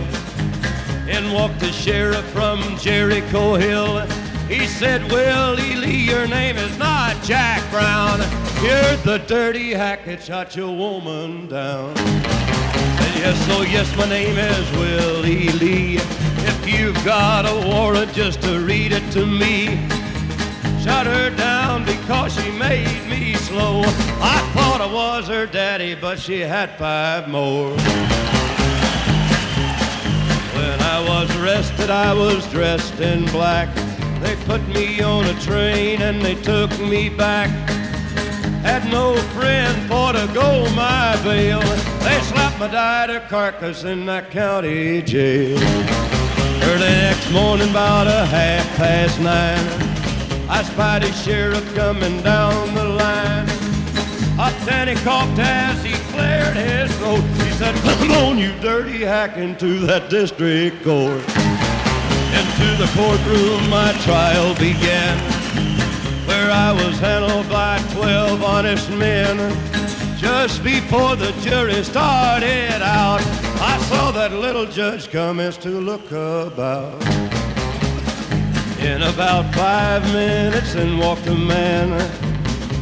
In 1.09 1.33
walked 1.33 1.59
the 1.59 1.73
sheriff 1.73 2.23
from 2.27 2.61
Jericho 2.77 3.55
Hill. 3.55 4.07
He 4.47 4.67
said, 4.67 5.03
Willie 5.11 5.75
Lee, 5.75 5.97
your 5.97 6.27
name 6.27 6.55
is 6.55 6.77
not 6.77 7.21
Jack 7.23 7.69
Brown. 7.71 8.21
You're 8.61 8.95
the 9.03 9.23
dirty 9.27 9.71
hack 9.71 10.05
that 10.05 10.23
shot 10.23 10.55
your 10.55 10.75
woman 10.75 11.47
down. 11.47 11.95
Said, 11.95 13.15
yes, 13.15 13.47
oh 13.51 13.61
yes, 13.61 13.95
my 13.95 14.07
name 14.07 14.37
is 14.37 14.71
Willie 14.71 15.49
Lee. 15.49 15.97
If 15.97 16.67
you've 16.67 17.05
got 17.05 17.45
a 17.45 17.67
warrant 17.67 18.13
just 18.13 18.41
to 18.43 18.59
read 18.59 18.91
it 18.91 19.11
to 19.11 19.25
me. 19.25 19.77
Shot 20.83 21.05
her 21.07 21.29
down 21.31 21.83
because 21.85 22.33
she 22.35 22.51
made 22.51 23.07
me 23.09 23.33
slow. 23.35 23.81
I 24.21 24.39
thought 24.53 24.81
I 24.81 24.91
was 24.91 25.27
her 25.27 25.45
daddy, 25.45 25.95
but 25.95 26.19
she 26.19 26.39
had 26.41 26.69
five 26.77 27.27
more. 27.27 27.71
When 30.55 30.79
I 30.81 31.05
was 31.07 31.35
arrested, 31.37 31.89
I 31.89 32.13
was 32.13 32.47
dressed 32.51 32.99
in 32.99 33.25
black. 33.25 33.69
They 34.21 34.35
put 34.45 34.65
me 34.69 35.01
on 35.01 35.25
a 35.25 35.39
train 35.41 36.01
and 36.01 36.21
they 36.21 36.35
took 36.35 36.71
me 36.79 37.09
back. 37.09 37.49
Had 38.65 38.91
no 38.91 39.15
friend 39.35 39.75
for 39.87 40.11
to 40.13 40.27
go 40.33 40.69
my 40.75 41.15
bail. 41.23 41.61
They 41.99 42.19
slapped 42.21 42.59
my 42.59 42.67
died 42.67 43.29
carcass 43.29 43.83
in 43.83 44.05
that 44.07 44.31
county 44.31 45.01
jail. 45.01 45.59
Early 46.63 46.79
next 46.79 47.31
morning, 47.31 47.69
about 47.69 48.07
a 48.07 48.25
half 48.25 48.65
past 48.77 49.19
nine, 49.19 49.65
I 50.49 50.63
spied 50.63 51.03
a 51.03 51.11
sheriff 51.13 51.75
coming 51.75 52.21
down 52.21 52.73
the 52.73 52.83
line. 52.85 53.47
Up 54.39 54.53
then 54.65 54.87
he 54.87 54.95
coughed 54.95 55.39
as 55.39 55.83
he 55.83 55.93
cleared 56.11 56.57
his 56.57 56.93
throat. 56.97 57.21
He 57.45 57.51
said, 57.51 57.75
Come 57.75 58.11
on, 58.11 58.37
you 58.37 58.51
dirty 58.59 58.99
hack, 59.01 59.37
into 59.37 59.79
that 59.85 60.09
district 60.09 60.83
court. 60.83 61.23
Into 62.39 62.67
the 62.81 62.89
courtroom 62.93 63.69
my 63.69 63.93
trial 64.03 64.53
began, 64.55 65.44
I 66.57 66.71
was 66.71 66.97
handled 66.99 67.49
by 67.49 67.79
twelve 67.91 68.41
honest 68.41 68.89
men. 68.89 69.37
Just 70.17 70.63
before 70.63 71.17
the 71.17 71.33
jury 71.41 71.83
started 71.83 72.81
out, 72.81 73.19
I 73.59 73.77
saw 73.89 74.11
that 74.11 74.31
little 74.31 74.65
judge 74.65 75.09
commence 75.09 75.57
to 75.57 75.69
look 75.69 76.09
about. 76.11 76.95
In 78.79 79.01
about 79.01 79.53
five 79.53 80.01
minutes, 80.13 80.75
in 80.75 80.97
walked 80.97 81.27
a 81.27 81.35
man 81.35 81.89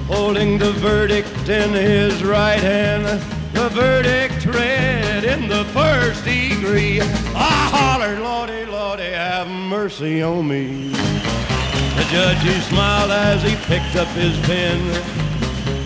holding 0.06 0.60
the 0.60 0.72
verdict 0.74 1.50
in 1.50 1.72
his 1.74 2.24
right 2.24 2.60
hand. 2.60 3.06
The 3.54 3.70
verdict 3.70 4.46
read 4.46 5.24
in 5.24 5.48
the 5.48 5.66
first 5.74 6.24
degree. 6.24 7.02
I 7.02 7.70
hollered, 7.76 8.20
Lordy, 8.20 8.66
Lordy, 8.66 9.12
have 9.14 9.48
mercy 9.48 10.22
on 10.22 10.48
me. 10.48 10.94
The 12.04 12.10
judge, 12.10 12.42
he 12.42 12.60
smiled 12.60 13.12
as 13.12 13.42
he 13.44 13.56
picked 13.66 13.96
up 13.96 14.10
his 14.10 14.38
pen. 14.42 14.78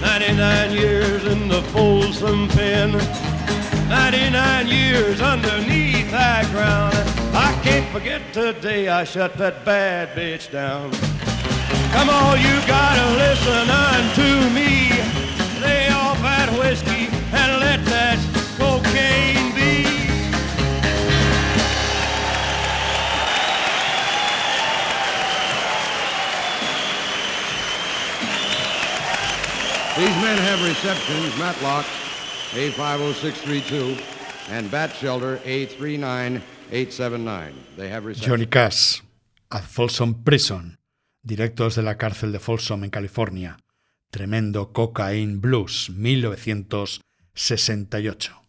99 0.01 0.71
years 0.71 1.23
in 1.25 1.47
the 1.47 1.61
Folsom 1.73 2.47
pen. 2.47 2.93
99 3.87 4.67
years 4.67 5.21
underneath 5.21 6.09
that 6.09 6.45
ground. 6.51 6.95
I 7.35 7.53
can't 7.63 7.87
forget 7.91 8.33
today 8.33 8.87
I 8.87 9.03
shut 9.03 9.37
that 9.37 9.63
bad 9.63 10.09
bitch 10.17 10.49
down. 10.51 10.91
Come 11.91 12.09
on, 12.09 12.39
you 12.41 12.55
gotta 12.65 13.07
listen 13.15 13.69
unto 13.69 14.49
me. 14.55 14.89
Lay 15.61 15.87
off 15.89 16.19
that 16.23 16.49
whiskey 16.57 17.09
and 17.31 17.59
let 17.59 17.85
that 17.85 18.17
cocaine 18.57 19.26
These 29.97 30.21
men 30.21 30.37
have 30.37 30.61
receptions, 30.63 31.35
Matlock 31.39 31.83
A50632 32.53 33.97
and 34.51 34.69
Bat 34.69 34.93
Shelter 34.93 35.37
A39879. 35.37 37.53
They 37.77 37.89
have 37.89 38.05
receptions. 38.05 38.27
Johnny 38.27 38.45
Cash, 38.45 39.01
at 39.49 39.63
Folsom 39.63 40.23
Prison, 40.23 40.77
directos 41.23 41.75
de 41.75 41.81
la 41.81 41.97
cárcel 41.97 42.31
de 42.31 42.37
Folsom 42.37 42.83
en 42.83 42.91
California. 42.91 43.57
Tremendo 44.11 44.71
Cocaine 44.71 45.41
Blues, 45.41 45.89
1968. 45.89 48.43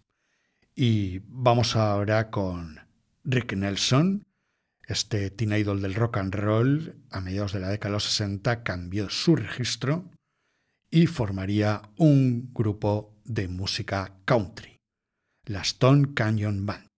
Y 0.77 1.23
vamos 1.29 1.77
ahora 1.77 2.29
con 2.29 2.79
Rick 3.25 3.55
Nelson, 3.55 4.27
este 4.87 5.31
teen 5.31 5.55
idol 5.55 5.81
del 5.81 5.95
rock 5.95 6.19
and 6.19 6.35
roll, 6.35 6.95
a 7.11 7.23
mediados 7.23 7.55
de 7.55 7.61
la 7.61 7.71
década 7.71 7.89
de 7.89 7.95
los 7.95 8.05
60 8.05 8.63
cambió 8.63 9.09
su 9.09 9.35
registro 9.35 10.11
y 10.91 11.07
formaría 11.07 11.83
un 11.97 12.51
grupo 12.53 13.15
de 13.25 13.49
música 13.49 14.15
country, 14.25 14.79
la 15.45 15.61
Stone 15.63 16.15
Canyon 16.15 16.67
Band. 16.67 16.89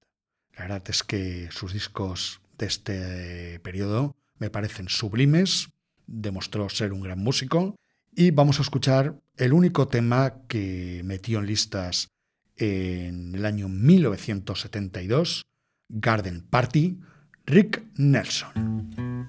La 0.56 0.62
verdad 0.62 0.82
es 0.88 1.02
que 1.02 1.48
sus 1.50 1.72
discos 1.72 2.40
de 2.58 2.66
este 2.66 3.60
periodo 3.60 4.14
me 4.38 4.50
parecen 4.50 4.88
sublimes, 4.88 5.68
demostró 6.06 6.68
ser 6.68 6.92
un 6.92 7.00
gran 7.00 7.18
músico 7.18 7.76
y 8.14 8.30
vamos 8.30 8.58
a 8.58 8.62
escuchar 8.62 9.20
el 9.36 9.52
único 9.52 9.88
tema 9.88 10.42
que 10.48 11.02
metió 11.04 11.38
en 11.38 11.46
listas 11.46 12.08
en 12.56 13.34
el 13.34 13.46
año 13.46 13.68
1972, 13.68 15.42
Garden 15.88 16.42
Party, 16.42 17.00
Rick 17.46 17.82
Nelson. 17.96 19.28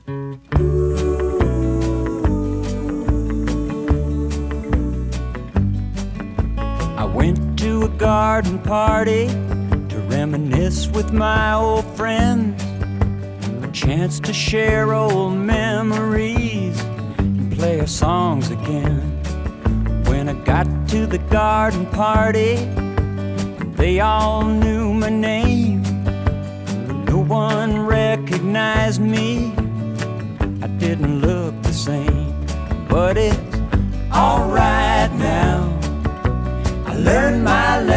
Went 7.14 7.60
to 7.60 7.84
a 7.84 7.90
garden 7.90 8.58
party 8.60 9.28
to 9.90 10.00
reminisce 10.08 10.88
with 10.88 11.12
my 11.12 11.54
old 11.54 11.86
friends. 11.98 12.64
A 13.64 13.72
chance 13.74 14.20
to 14.22 14.34
share 14.34 14.94
old 14.94 15.34
memories 15.34 16.80
and 17.18 17.52
play 17.58 17.80
our 17.80 17.88
songs 17.88 18.50
again. 18.50 19.02
When 20.06 20.30
I 20.30 20.34
got 20.46 20.68
to 20.90 21.06
the 21.06 21.18
garden 21.30 21.86
party, 21.88 22.56
they 23.76 24.00
all 24.00 24.46
knew 24.46 24.94
my 24.94 25.10
name. 25.10 25.84
No 27.06 27.18
one 27.18 27.86
recognized 27.86 29.02
me. 29.02 29.54
I 30.62 30.68
didn't 30.68 31.22
look 31.22 31.62
the 31.64 31.74
same, 31.74 32.46
but 32.88 33.18
it's 33.18 33.51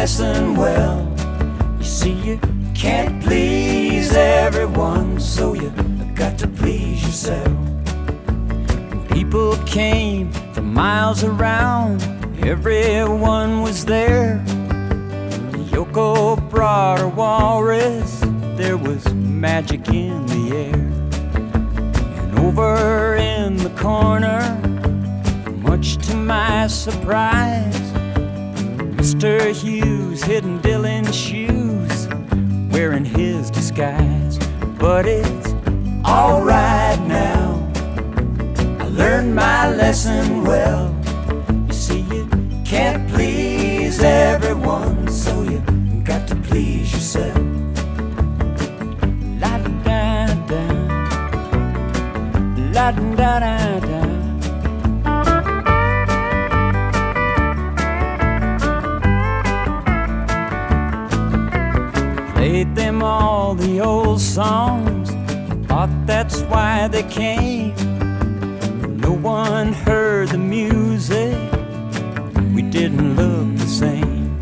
lesson 0.05 0.55
well. 0.55 1.01
You 1.79 1.83
see, 1.83 2.11
you 2.11 2.39
can't 2.75 3.23
please 3.23 4.13
everyone, 4.13 5.19
so 5.19 5.53
you 5.55 5.71
got 6.13 6.37
to 6.37 6.47
please 6.47 7.01
yourself. 7.01 7.47
And 8.27 9.09
people 9.09 9.57
came 9.65 10.31
from 10.53 10.71
miles 10.71 11.23
around, 11.23 12.03
everyone 12.45 13.63
was 13.63 13.83
there. 13.83 14.43
Yoko 15.73 16.37
brought 16.51 16.99
her 16.99 17.07
walrus, 17.07 18.19
there 18.57 18.77
was 18.77 19.11
magic 19.15 19.87
in 19.87 20.23
the 20.27 20.43
air. 20.65 20.85
And 22.19 22.39
over 22.41 23.15
in 23.15 23.57
the 23.57 23.71
corner, 23.71 24.39
much 25.63 25.97
to 26.09 26.15
my 26.15 26.67
surprise, 26.67 27.74
Mr. 29.25 29.51
Hughes 29.51 30.23
hidden 30.23 30.59
Dylan's 30.59 31.15
shoes, 31.15 32.07
wearing 32.71 33.03
his 33.03 33.49
disguise. 33.49 34.37
But 34.77 35.07
it's 35.07 35.51
alright 36.05 36.99
now. 37.07 37.67
I 38.79 38.87
learned 38.87 39.33
my 39.33 39.73
lesson 39.73 40.43
well. 40.43 40.95
You 41.65 41.73
see, 41.73 42.01
you 42.01 42.29
can't 42.65 43.09
please 43.09 43.99
everyone, 44.03 45.07
so 45.07 45.41
you 45.41 45.59
got 46.03 46.27
to 46.27 46.35
please 46.35 46.93
yourself. 46.93 47.35
La 49.41 49.57
da 49.57 49.71
da 49.87 50.35
da, 52.75 52.91
da 52.91 52.91
da 52.91 53.39
da. 53.39 53.54
Them 62.95 63.03
all 63.03 63.55
the 63.55 63.81
old 63.81 64.21
songs. 64.21 65.09
Thought 65.67 65.89
that's 66.05 66.41
why 66.43 66.87
they 66.87 67.03
came. 67.03 67.75
No 68.97 69.11
one 69.11 69.73
heard 69.73 70.29
the 70.29 70.37
music. 70.37 71.37
We 72.55 72.61
didn't 72.61 73.15
look 73.17 73.57
the 73.57 73.67
same. 73.67 74.39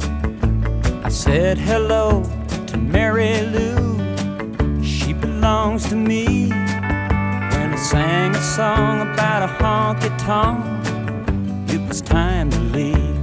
I 1.03 1.09
said 1.09 1.57
hello 1.57 2.23
to 2.67 2.77
Mary 2.77 3.41
Lou. 3.53 4.83
She 4.83 5.13
belongs 5.13 5.89
to 5.89 5.95
me. 5.95 6.49
When 6.49 7.67
I 7.77 7.79
sang 7.91 8.35
a 8.35 8.41
song 8.41 9.01
about 9.01 9.41
a 9.49 9.51
honky 9.61 10.11
tonk, 10.27 10.63
it 11.73 11.81
was 11.87 12.01
time 12.01 12.51
to 12.51 12.59
leave. 12.77 13.17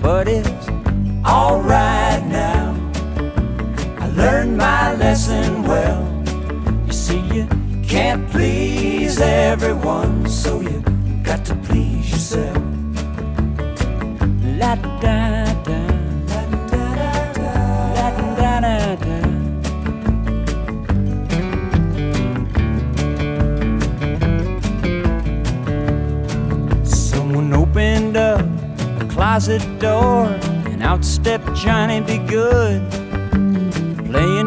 But 0.00 0.26
it's 0.26 0.68
alright 1.26 2.09
learned 4.20 4.56
my 4.56 4.94
lesson 4.96 5.62
well. 5.62 6.02
You 6.86 6.92
see, 6.92 7.20
you 7.34 7.46
can't 7.86 8.30
please 8.30 9.18
everyone, 9.18 10.28
so 10.28 10.60
you 10.60 10.82
got 11.22 11.44
to 11.46 11.54
please 11.66 12.10
yourself. 12.10 12.56
La 14.60 14.74
da 14.74 14.94
da, 15.00 15.80
la 16.30 16.42
da 16.70 16.82
da 17.00 17.12
da, 17.38 17.52
la 17.96 18.08
da 18.38 18.52
da 18.60 18.94
da. 19.04 19.18
Someone 26.84 27.54
opened 27.54 28.16
up 28.18 28.44
a 29.00 29.06
closet 29.08 29.62
door, 29.78 30.26
and 30.70 30.82
out 30.82 31.04
stepped 31.06 31.54
Johnny 31.54 32.00
B. 32.02 32.18
Goode 32.18 33.09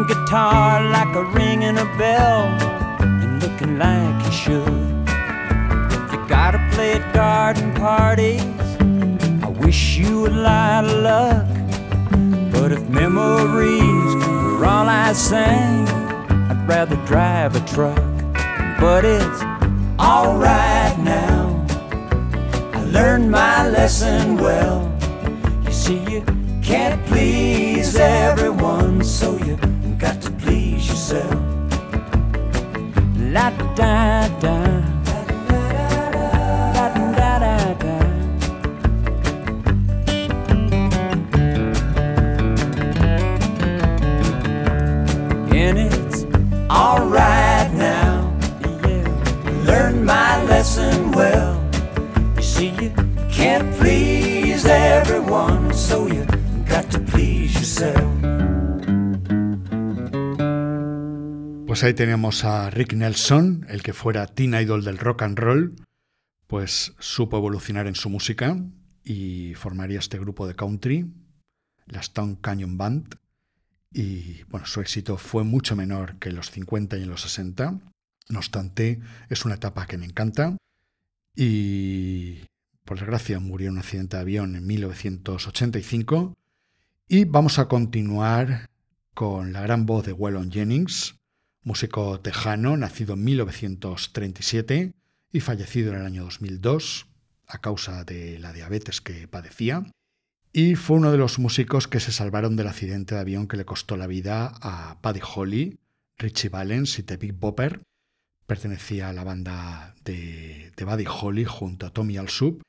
guitar 0.05 0.83
like 0.89 1.15
a 1.15 1.23
ringing 1.23 1.77
a 1.77 1.85
bell 1.97 2.43
and 3.01 3.41
looking 3.41 3.77
like 3.77 4.25
you 4.25 4.31
should. 4.31 5.07
If 5.93 6.13
You 6.13 6.27
gotta 6.27 6.59
play 6.71 6.93
at 6.93 7.13
garden 7.13 7.73
parties. 7.73 8.43
I 9.43 9.49
wish 9.63 9.97
you 9.97 10.27
a 10.27 10.33
lot 10.49 10.85
of 10.85 10.97
luck. 11.09 11.47
But 12.51 12.71
if 12.71 12.87
memories 12.89 14.15
were 14.25 14.65
all 14.65 14.87
I 14.87 15.13
sang, 15.13 15.87
I'd 16.49 16.65
rather 16.67 16.95
drive 17.05 17.55
a 17.55 17.61
truck. 17.73 17.97
But 18.79 19.05
it's 19.05 19.41
alright 19.99 20.97
now. 20.99 21.65
I 22.73 22.83
learned 22.85 23.29
my 23.31 23.69
lesson 23.69 24.37
well. 24.37 24.91
You 25.65 25.71
see, 25.71 25.99
you 26.09 26.23
can't 26.61 27.05
please 27.05 27.95
everyone, 27.95 29.03
so 29.03 29.37
you 29.37 29.57
please 30.83 30.89
yourself. 30.89 31.33
La 33.31 33.51
da 33.75 34.27
da. 34.39 34.57
La 36.75 36.85
da 36.93 37.39
da 37.39 37.73
da. 37.73 37.95
And 45.55 45.92
Ahí 61.83 61.93
teníamos 61.93 62.45
a 62.45 62.69
Rick 62.69 62.93
Nelson, 62.93 63.65
el 63.67 63.83
que 63.83 63.91
fuera 63.91 64.25
teen 64.27 64.53
idol 64.53 64.85
del 64.85 64.97
rock 64.97 65.23
and 65.23 65.37
roll, 65.37 65.75
pues 66.47 66.93
supo 66.97 67.35
evolucionar 67.35 67.87
en 67.87 67.95
su 67.95 68.09
música 68.09 68.57
y 69.03 69.53
formaría 69.55 69.99
este 69.99 70.17
grupo 70.17 70.47
de 70.47 70.55
country, 70.55 71.11
la 71.87 71.99
Stone 71.99 72.37
Canyon 72.39 72.77
Band, 72.77 73.15
y 73.91 74.43
bueno, 74.45 74.65
su 74.65 74.79
éxito 74.79 75.17
fue 75.17 75.43
mucho 75.43 75.75
menor 75.75 76.17
que 76.19 76.29
en 76.29 76.37
los 76.37 76.51
50 76.51 76.95
y 76.97 77.03
en 77.03 77.09
los 77.09 77.21
60. 77.23 77.81
No 78.29 78.39
obstante, 78.39 79.01
es 79.29 79.43
una 79.43 79.55
etapa 79.55 79.85
que 79.85 79.97
me 79.97 80.05
encanta 80.05 80.55
y 81.35 82.45
por 82.85 82.97
desgracia, 82.97 83.41
murió 83.41 83.67
en 83.67 83.73
un 83.73 83.79
accidente 83.79 84.15
de 84.15 84.21
avión 84.21 84.55
en 84.55 84.65
1985. 84.65 86.33
Y 87.09 87.25
vamos 87.25 87.59
a 87.59 87.67
continuar 87.67 88.69
con 89.13 89.51
la 89.51 89.61
gran 89.61 89.85
voz 89.85 90.05
de 90.05 90.13
Waylon 90.13 90.49
Jennings, 90.49 91.15
músico 91.63 92.19
tejano, 92.19 92.77
nacido 92.77 93.13
en 93.13 93.23
1937 93.23 94.93
y 95.31 95.39
fallecido 95.39 95.91
en 95.91 95.99
el 95.99 96.05
año 96.05 96.23
2002 96.23 97.07
a 97.47 97.59
causa 97.59 98.03
de 98.03 98.39
la 98.39 98.53
diabetes 98.53 99.01
que 99.01 99.27
padecía. 99.27 99.85
Y 100.51 100.75
fue 100.75 100.97
uno 100.97 101.11
de 101.11 101.17
los 101.17 101.39
músicos 101.39 101.87
que 101.87 101.99
se 101.99 102.11
salvaron 102.11 102.55
del 102.55 102.67
accidente 102.67 103.15
de 103.15 103.21
avión 103.21 103.47
que 103.47 103.57
le 103.57 103.65
costó 103.65 103.97
la 103.97 104.07
vida 104.07 104.53
a 104.61 104.99
Buddy 105.01 105.21
Holly, 105.35 105.79
Richie 106.17 106.49
Valens 106.49 106.99
y 106.99 107.03
The 107.03 107.17
Big 107.17 107.33
Bopper. 107.33 107.81
Pertenecía 108.45 109.09
a 109.09 109.13
la 109.13 109.23
banda 109.23 109.95
de, 110.05 110.71
Buddy 110.77 111.05
Holly 111.07 111.45
junto 111.45 111.87
a 111.87 111.89
Tommy 111.89 112.17
Alsub. 112.17 112.61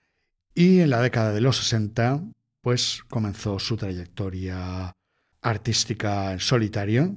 Y 0.54 0.80
en 0.80 0.90
la 0.90 1.02
década 1.02 1.32
de 1.32 1.42
los 1.42 1.58
60, 1.58 2.22
pues 2.62 3.02
comenzó 3.10 3.58
su 3.58 3.76
trayectoria 3.76 4.92
artística 5.42 6.32
en 6.32 6.40
solitario. 6.40 7.16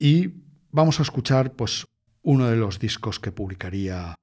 Y 0.00 0.47
vamos 0.78 1.00
a 1.00 1.02
escuchar 1.02 1.54
pues 1.54 1.88
uno 2.22 2.46
de 2.46 2.54
los 2.54 2.78
discos 2.78 3.18
que 3.18 3.32
publicaría 3.32 4.14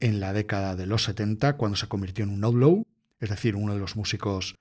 en 0.00 0.18
la 0.18 0.32
década 0.32 0.74
de 0.74 0.86
los 0.86 1.04
70 1.04 1.56
cuando 1.56 1.76
se 1.76 1.86
convirtió 1.86 2.24
en 2.24 2.30
un 2.30 2.42
outlaw, 2.42 2.82
es 3.20 3.30
decir, 3.30 3.54
uno 3.54 3.72
de 3.72 3.78
los 3.78 3.94
músicos 3.94 4.56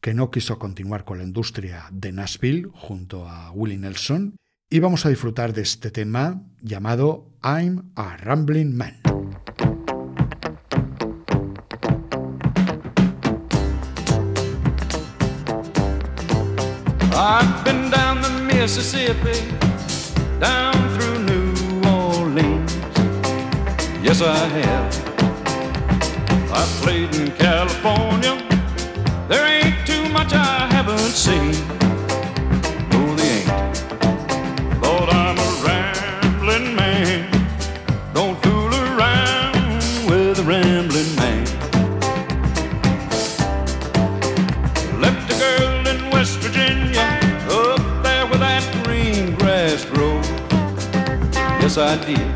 que 0.00 0.14
no 0.14 0.30
quiso 0.30 0.58
continuar 0.58 1.04
con 1.04 1.18
la 1.18 1.24
industria 1.24 1.84
de 1.92 2.12
Nashville 2.12 2.70
junto 2.72 3.28
a 3.28 3.50
Willie 3.50 3.76
Nelson. 3.76 4.36
Y 4.70 4.78
vamos 4.78 5.04
a 5.04 5.10
disfrutar 5.10 5.52
de 5.52 5.60
este 5.60 5.90
tema 5.90 6.42
llamado 6.62 7.30
I'm 7.42 7.92
a 7.94 8.16
Rambling 8.16 8.74
Man. 8.74 9.02
Yes, 24.06 24.22
I 24.22 24.36
have. 24.36 24.94
I've 26.52 26.68
played 26.80 27.12
in 27.16 27.32
California. 27.32 28.38
There 29.28 29.44
ain't 29.44 29.84
too 29.84 30.08
much 30.10 30.32
I 30.32 30.68
haven't 30.70 31.10
seen. 31.10 31.50
No, 32.92 33.16
they 33.16 33.42
ain't. 33.42 34.80
Lord, 34.80 35.08
I'm 35.10 35.36
a 35.36 35.50
rambling 35.66 36.76
man. 36.76 37.28
Don't 38.14 38.40
fool 38.44 38.72
around 38.94 39.56
with 40.08 40.38
a 40.38 40.44
rambling 40.44 41.12
man. 41.16 41.44
Left 45.00 45.32
a 45.32 45.36
girl 45.36 45.84
in 45.88 46.10
West 46.12 46.38
Virginia, 46.38 47.18
up 47.50 47.80
there 48.04 48.24
where 48.28 48.38
that 48.38 48.62
green 48.84 49.34
grass 49.34 49.84
grows. 49.84 50.28
Yes, 51.60 51.76
I 51.76 51.96
did. 52.06 52.35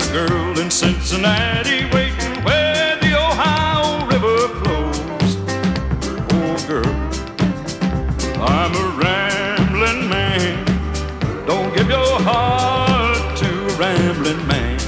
Got 0.00 0.08
a 0.08 0.12
girl 0.12 0.58
in 0.58 0.70
Cincinnati 0.70 1.84
waiting 1.92 2.42
where 2.42 2.96
the 3.00 3.14
Ohio 3.14 4.06
River 4.06 4.48
flows. 4.60 5.36
Oh, 6.32 6.56
girl, 6.66 6.94
I'm 8.42 8.74
a 8.74 8.88
rambling 8.96 10.08
man. 10.08 10.64
Don't 11.46 11.74
give 11.74 11.88
your 11.88 12.20
heart 12.20 13.36
to 13.38 13.66
a 13.66 13.72
rambling 13.76 14.46
man. 14.46 14.78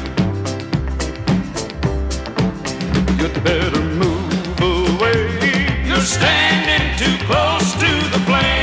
You'd 3.19 3.45
better 3.45 3.83
move 3.83 4.61
away. 4.61 5.85
You're 5.85 6.01
standing 6.01 6.97
too 6.97 7.17
close 7.27 7.73
to 7.75 7.91
the 8.13 8.21
flame. 8.25 8.63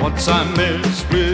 Once 0.00 0.28
I 0.28 0.44
mess 0.56 1.04
with 1.10 1.31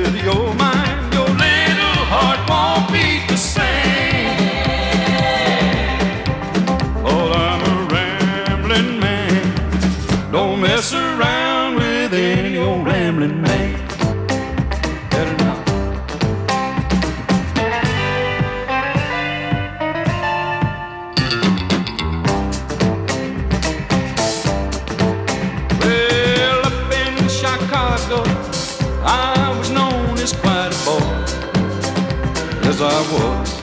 was. 33.12 33.60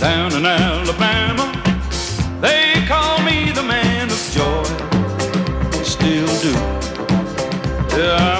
Down 0.00 0.32
in 0.34 0.46
Alabama, 0.46 1.46
they 2.40 2.84
call 2.86 3.22
me 3.22 3.50
the 3.52 3.62
man 3.62 4.10
of 4.10 4.20
joy. 4.32 4.64
Still 5.82 6.28
do. 6.40 6.52
Yeah, 7.96 8.35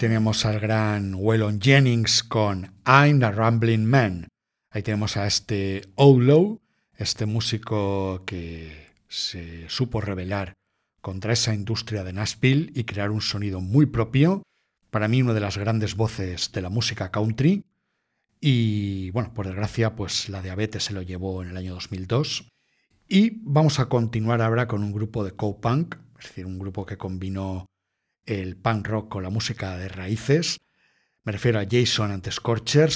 tenemos 0.00 0.46
al 0.46 0.60
gran 0.60 1.14
Waylon 1.14 1.60
Jennings 1.60 2.24
con 2.24 2.72
I'm 2.86 3.22
a 3.22 3.32
Rambling 3.32 3.84
Man. 3.84 4.28
Ahí 4.70 4.82
tenemos 4.82 5.18
a 5.18 5.26
este 5.26 5.82
Outlaw, 5.98 6.58
este 6.96 7.26
músico 7.26 8.24
que 8.24 8.94
se 9.08 9.68
supo 9.68 10.00
rebelar 10.00 10.54
contra 11.02 11.34
esa 11.34 11.52
industria 11.52 12.02
de 12.02 12.14
Nashville 12.14 12.72
y 12.74 12.84
crear 12.84 13.10
un 13.10 13.20
sonido 13.20 13.60
muy 13.60 13.84
propio. 13.84 14.42
Para 14.88 15.06
mí, 15.06 15.20
una 15.20 15.34
de 15.34 15.40
las 15.40 15.58
grandes 15.58 15.96
voces 15.96 16.50
de 16.50 16.62
la 16.62 16.70
música 16.70 17.10
country. 17.10 17.66
Y 18.40 19.10
bueno, 19.10 19.34
por 19.34 19.48
desgracia, 19.48 19.96
pues 19.96 20.30
la 20.30 20.40
diabetes 20.40 20.84
se 20.84 20.94
lo 20.94 21.02
llevó 21.02 21.42
en 21.42 21.50
el 21.50 21.58
año 21.58 21.74
2002. 21.74 22.48
Y 23.06 23.32
vamos 23.42 23.78
a 23.80 23.90
continuar 23.90 24.40
ahora 24.40 24.66
con 24.66 24.82
un 24.82 24.92
grupo 24.92 25.24
de 25.24 25.32
co-punk, 25.32 25.96
es 26.18 26.28
decir, 26.28 26.46
un 26.46 26.58
grupo 26.58 26.86
que 26.86 26.96
combinó 26.96 27.66
el 28.26 28.56
punk 28.56 28.86
rock 28.86 29.08
con 29.08 29.22
la 29.22 29.30
música 29.30 29.76
de 29.76 29.88
raíces. 29.88 30.60
Me 31.24 31.32
refiero 31.32 31.60
a 31.60 31.66
Jason 31.70 32.10
and 32.10 32.22
the 32.22 32.30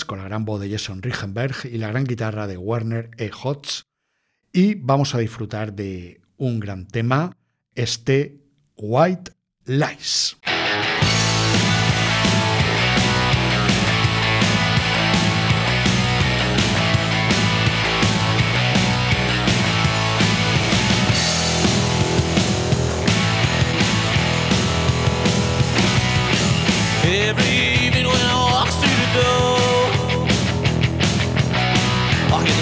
con 0.06 0.18
la 0.18 0.24
gran 0.24 0.44
voz 0.44 0.60
de 0.60 0.70
Jason 0.70 1.02
Richenberg 1.02 1.54
y 1.64 1.78
la 1.78 1.88
gran 1.88 2.04
guitarra 2.04 2.46
de 2.46 2.56
Werner 2.56 3.10
E. 3.18 3.30
Hotz. 3.30 3.84
Y 4.52 4.74
vamos 4.76 5.14
a 5.14 5.18
disfrutar 5.18 5.74
de 5.74 6.20
un 6.36 6.60
gran 6.60 6.86
tema, 6.86 7.36
este 7.74 8.40
White 8.76 9.32
Lies. 9.66 10.36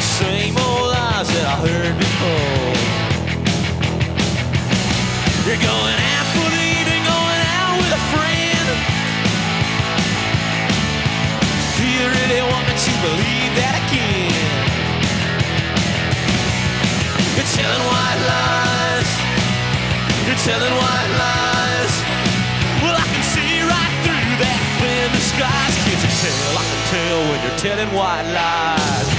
same 0.03 0.57
old 0.59 0.91
lies 0.91 1.29
that 1.31 1.47
I 1.47 1.57
heard 1.63 1.95
before. 1.95 2.75
You're 5.47 5.63
going 5.63 5.99
out 6.15 6.27
for 6.35 6.49
the 6.51 6.63
evening, 6.75 7.03
going 7.07 7.43
out 7.55 7.75
with 7.79 7.93
a 7.95 8.03
friend. 8.11 8.67
Do 11.79 11.85
you 11.87 12.05
really 12.11 12.43
want 12.51 12.65
me 12.67 12.75
to 12.75 12.93
believe 13.07 13.53
that 13.63 13.75
again? 13.87 14.35
You're 17.39 17.53
telling 17.55 17.85
white 17.87 18.21
lies. 18.27 19.09
You're 20.27 20.43
telling 20.43 20.75
white 20.83 21.13
lies. 21.15 21.93
Well, 22.83 22.97
I 22.99 23.07
can 23.07 23.25
see 23.35 23.63
right 23.63 23.95
through 24.03 24.31
that 24.43 24.61
thin 24.83 25.07
disguise. 25.15 25.75
Can't 25.87 26.03
you 26.03 26.11
tell? 26.11 26.59
I 26.59 26.65
can 26.67 26.83
tell 26.91 27.19
when 27.31 27.39
you're 27.47 27.61
telling 27.63 27.91
white 27.95 28.27
lies. 28.35 29.12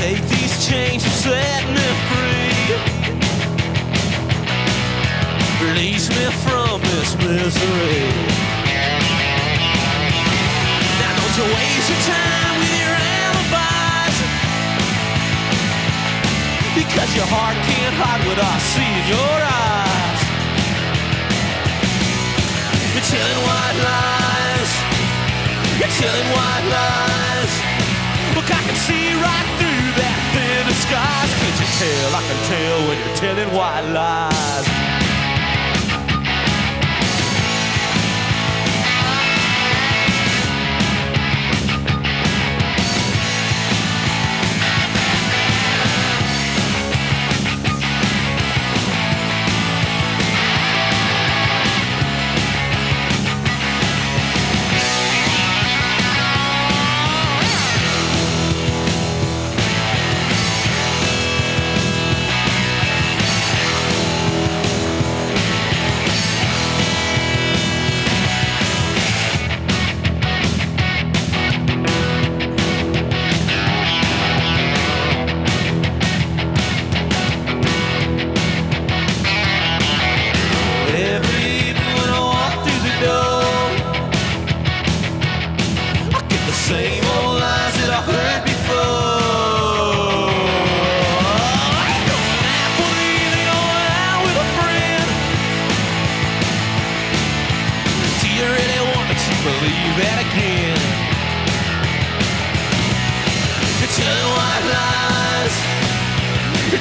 Take 0.00 0.24
these 0.28 0.66
chains 0.66 1.04
and 1.04 1.12
set 1.12 1.62
me 1.76 1.86
free. 2.08 2.72
Release 5.60 6.08
me 6.08 6.24
from 6.40 6.80
this 6.80 7.12
misery. 7.20 8.08
Now 11.00 11.12
don't 11.20 11.34
you 11.36 11.46
waste 11.52 11.88
your 11.92 12.00
time 12.08 12.54
with 12.60 12.76
your 12.80 12.96
alibis. 13.12 14.16
Because 16.80 17.10
your 17.14 17.28
heart 17.28 17.56
can't 17.68 17.94
hide 18.00 18.22
what 18.24 18.38
I 18.40 18.56
see 18.72 18.90
in 19.00 19.04
your 19.04 19.36
eyes. 19.52 20.20
You're 22.96 23.04
telling 23.04 23.40
white 23.44 23.78
lies. 23.84 24.70
You're 25.76 25.94
telling 26.00 26.28
white 26.32 26.66
lies. 26.72 27.59
I 28.52 28.60
can 28.66 28.76
see 28.76 29.14
right 29.14 29.48
through 29.58 29.86
that 30.00 30.16
thin 30.34 30.66
disguise. 30.66 31.30
Can't 31.38 31.58
you 31.62 31.68
tell? 31.78 32.10
I 32.14 32.22
can 32.26 32.40
tell 32.50 32.78
when 32.88 32.98
you're 32.98 33.16
telling 33.16 33.50
white 33.54 33.86
lies. 33.92 34.89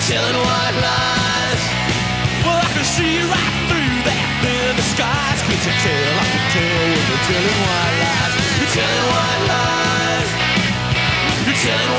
Telling 0.09 0.41
white 0.41 0.77
lies. 0.81 1.61
Well, 2.41 2.57
I 2.57 2.69
can 2.73 2.81
see 2.81 3.21
right 3.29 3.57
through 3.69 3.93
that 4.09 4.25
thin 4.41 4.73
disguise. 4.73 5.39
Can't 5.45 5.61
you 5.61 5.75
tell? 5.85 6.13
I 6.17 6.25
can 6.33 6.43
tell 6.49 6.81
when 6.89 7.05
you're 7.13 7.25
telling 7.29 7.59
white 7.61 7.97
lies. 8.01 8.33
You're 8.57 8.73
telling 8.73 9.07
white 9.13 9.43
lies. 9.53 10.29
You're 11.45 11.61
telling 11.61 11.98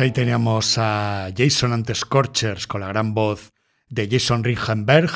ahí 0.00 0.12
teníamos 0.12 0.78
a 0.78 1.30
Jason 1.36 1.74
ante 1.74 1.94
Scorchers 1.94 2.66
con 2.66 2.80
la 2.80 2.88
gran 2.88 3.12
voz 3.12 3.52
de 3.88 4.08
Jason 4.10 4.44
Ringenberg 4.44 5.10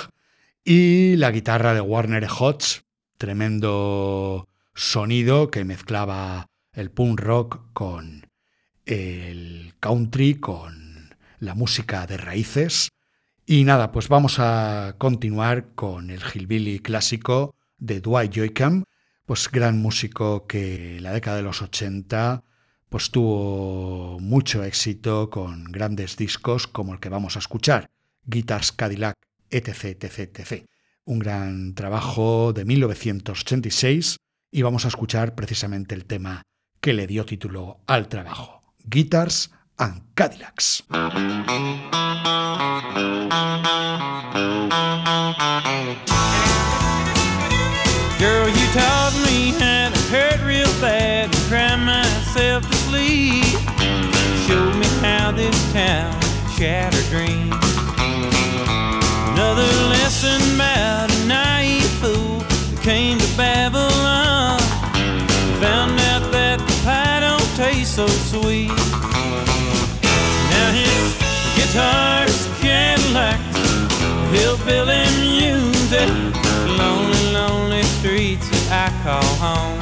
y 0.62 1.16
la 1.16 1.30
guitarra 1.30 1.72
de 1.72 1.80
Warner 1.80 2.26
Hodge, 2.26 2.82
tremendo 3.16 4.48
sonido 4.74 5.50
que 5.50 5.64
mezclaba 5.64 6.50
el 6.72 6.90
punk 6.90 7.20
rock 7.20 7.72
con 7.72 8.26
el 8.84 9.74
country, 9.80 10.34
con 10.34 11.14
la 11.38 11.54
música 11.54 12.06
de 12.06 12.18
raíces. 12.18 12.90
Y 13.46 13.64
nada, 13.64 13.90
pues 13.90 14.08
vamos 14.08 14.38
a 14.38 14.96
continuar 14.98 15.74
con 15.74 16.10
el 16.10 16.20
hillbilly 16.20 16.80
clásico 16.80 17.54
de 17.78 18.00
Dwight 18.00 18.32
Yoakam, 18.32 18.84
pues 19.24 19.50
gran 19.50 19.80
músico 19.80 20.46
que 20.46 20.96
en 20.96 21.04
la 21.04 21.12
década 21.12 21.38
de 21.38 21.42
los 21.42 21.62
80 21.62 22.44
pues 22.88 23.10
tuvo 23.10 24.18
mucho 24.20 24.62
éxito 24.64 25.30
con 25.30 25.64
grandes 25.64 26.16
discos 26.16 26.66
como 26.66 26.92
el 26.92 27.00
que 27.00 27.08
vamos 27.08 27.36
a 27.36 27.40
escuchar, 27.40 27.90
Guitars 28.24 28.72
Cadillac, 28.72 29.14
etc, 29.50 30.02
etc, 30.02 30.18
etc. 30.18 30.66
Un 31.04 31.18
gran 31.18 31.74
trabajo 31.74 32.52
de 32.52 32.64
1986 32.64 34.16
y 34.50 34.62
vamos 34.62 34.84
a 34.84 34.88
escuchar 34.88 35.34
precisamente 35.34 35.94
el 35.94 36.04
tema 36.04 36.42
que 36.80 36.92
le 36.92 37.06
dio 37.06 37.24
título 37.24 37.80
al 37.86 38.08
trabajo, 38.08 38.62
Guitars 38.84 39.50
and 39.76 40.02
Cadillacs. 40.14 40.84
Girl, 48.18 48.48
you 48.48 48.66
me 49.24 49.50
how 49.58 49.90
hurt 50.10 50.40
real 50.46 50.72
bad 50.80 51.32
cry 51.48 51.76
myself 51.76 52.73
sleep. 52.94 53.58
Showed 54.46 54.76
me 54.76 54.86
how 55.00 55.32
this 55.32 55.56
town 55.72 56.12
shattered 56.56 57.06
dreams. 57.10 57.54
Another 59.32 59.70
lesson 59.94 60.40
about 60.54 61.10
a 61.10 61.26
naive 61.26 61.92
fool 62.00 62.40
who 62.40 62.76
came 62.82 63.18
to 63.18 63.36
Babylon. 63.36 64.60
Found 65.60 65.98
out 66.12 66.24
that 66.32 66.58
the 66.58 66.76
pie 66.84 67.20
don't 67.20 67.50
taste 67.56 67.96
so 67.96 68.06
sweet. 68.06 68.78
Now 70.52 70.68
his 70.80 71.04
guitar's 71.56 72.40
Cadillacs, 72.60 73.58
hillbilly 74.34 75.04
music, 75.20 76.08
lonely, 76.80 77.24
lonely 77.32 77.82
streets 77.96 78.48
that 78.50 78.66
I 78.84 79.02
call 79.04 79.30
home. 79.44 79.80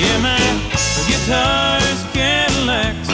Yeah, 0.00 0.18
my 0.22 0.49
guitar's 1.06 2.02
Cadillacs, 2.12 3.08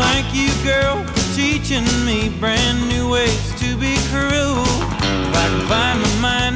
thank 0.00 0.34
you, 0.34 0.48
girl, 0.64 1.04
for 1.04 1.36
teaching 1.36 1.84
me 2.04 2.28
brand 2.40 2.88
new 2.88 3.10
ways 3.10 3.52
to 3.60 3.76
be 3.76 3.94
cruel. 4.10 4.64
If 5.26 5.36
I 5.36 5.46
can 5.50 5.62
find 5.68 6.00
my 6.00 6.14
mind 6.20 6.49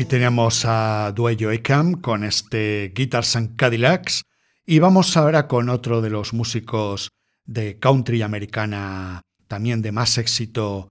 Ahí 0.00 0.06
teníamos 0.06 0.64
a 0.64 1.12
Duello 1.14 1.50
Ecam 1.50 1.92
con 2.00 2.24
este 2.24 2.90
Guitars 2.94 3.36
and 3.36 3.56
Cadillacs. 3.56 4.22
Y 4.64 4.78
vamos 4.78 5.14
ahora 5.14 5.46
con 5.46 5.68
otro 5.68 6.00
de 6.00 6.08
los 6.08 6.32
músicos 6.32 7.10
de 7.44 7.78
country 7.78 8.22
americana 8.22 9.20
también 9.46 9.82
de 9.82 9.92
más 9.92 10.16
éxito 10.16 10.88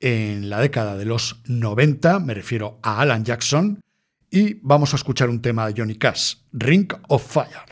en 0.00 0.48
la 0.48 0.60
década 0.62 0.96
de 0.96 1.04
los 1.04 1.42
90, 1.44 2.20
me 2.20 2.32
refiero 2.32 2.78
a 2.82 3.02
Alan 3.02 3.22
Jackson, 3.22 3.82
y 4.30 4.54
vamos 4.62 4.94
a 4.94 4.96
escuchar 4.96 5.28
un 5.28 5.42
tema 5.42 5.66
de 5.66 5.74
Johnny 5.76 5.96
Cash, 5.96 6.36
Ring 6.50 6.90
of 7.08 7.30
Fire. 7.30 7.67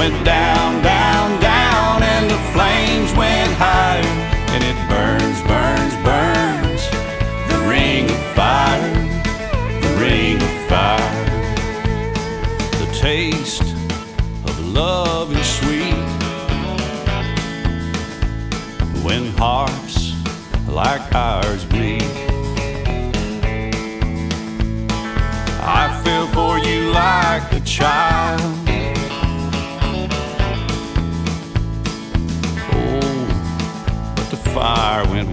Went 0.00 0.24
down, 0.24 0.82
down, 0.82 1.38
down, 1.42 2.02
and 2.02 2.30
the 2.30 2.38
flames 2.54 3.12
went 3.16 3.52
higher. 3.58 4.12
And 4.54 4.64
it 4.64 4.78
burns, 4.88 5.42
burns, 5.52 5.94
burns. 6.08 6.82
The 7.50 7.58
ring 7.68 8.04
of 8.08 8.22
fire, 8.34 8.94
the 9.84 9.92
ring 10.00 10.36
of 10.48 10.54
fire. 10.70 11.24
The 12.82 12.90
taste 12.98 13.68
of 14.48 14.54
love 14.68 15.36
is 15.36 15.46
sweet 15.58 16.08
when 19.04 19.26
hearts 19.36 20.14
like 20.66 21.14
ours 21.14 21.66
bleed. 21.66 22.14
I 25.82 26.00
fell 26.02 26.26
for 26.28 26.58
you 26.58 26.90
like 26.90 27.52
a 27.52 27.60
child. 27.60 28.49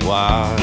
Fire. 0.07 0.55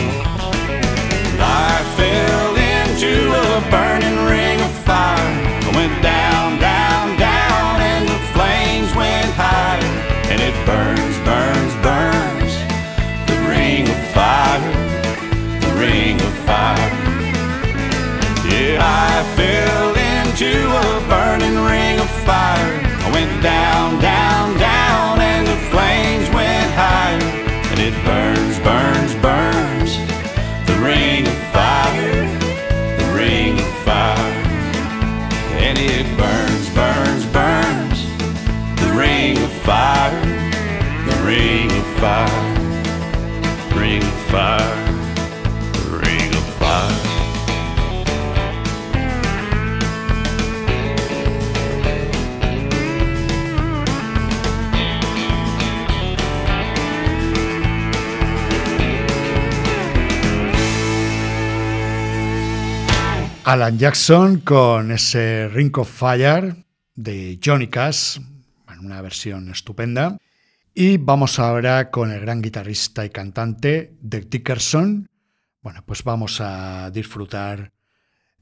I 1.37 1.77
fell 2.01 2.57
into 2.57 3.13
a 3.29 3.61
burning 3.71 4.19
ring 4.33 4.59
of 4.69 4.73
fire. 4.89 5.33
I 5.69 5.71
went 5.77 5.97
down, 6.03 6.59
down, 6.73 7.05
down, 7.19 7.73
and 7.93 8.09
the 8.09 8.21
flames 8.33 8.91
went 8.97 9.31
higher. 9.37 9.85
And 10.33 10.41
it 10.49 10.57
burns, 10.65 11.17
burns, 11.29 11.75
burns. 11.85 12.53
The 13.29 13.39
ring 13.53 13.85
of 13.95 14.01
fire, 14.17 14.65
the 15.65 15.73
ring 15.85 16.17
of 16.29 16.35
fire. 16.49 16.91
Yeah, 18.49 18.81
I 18.81 19.13
fell 19.37 19.93
into 20.13 20.53
a 20.85 20.89
burning 21.13 21.59
ring 21.73 21.97
of 22.01 22.11
fire. 22.25 22.73
I 23.07 23.09
went 23.13 23.35
down, 23.43 24.01
down, 24.01 24.57
down, 24.57 25.21
and 25.21 25.47
the 25.47 25.59
flames 25.69 26.29
went 26.33 26.71
higher. 26.83 27.29
And 27.71 27.79
it 27.89 27.95
burns, 28.09 28.44
Alan 63.45 63.79
Jackson 63.79 64.41
con 64.41 64.91
ese 64.91 65.49
Ring 65.49 65.77
of 65.77 65.91
Fire 65.91 66.57
de 66.95 67.39
Johnny 67.45 67.69
Cash, 67.69 68.19
una 68.81 69.03
versión 69.03 69.51
estupenda. 69.51 70.17
Y 70.73 70.97
vamos 70.97 71.39
ahora 71.39 71.91
con 71.91 72.11
el 72.11 72.21
gran 72.21 72.41
guitarrista 72.41 73.05
y 73.05 73.11
cantante 73.11 73.97
Dick 74.01 74.31
Dickerson. 74.31 75.07
Bueno, 75.61 75.83
pues 75.85 76.05
vamos 76.05 76.41
a 76.41 76.91
disfrutar 76.91 77.73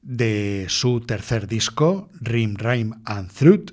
de 0.01 0.67
su 0.69 1.01
tercer 1.01 1.47
disco, 1.47 2.09
Rim, 2.21 2.55
Rhyme 2.55 2.95
and 3.03 3.29
Truth, 3.31 3.71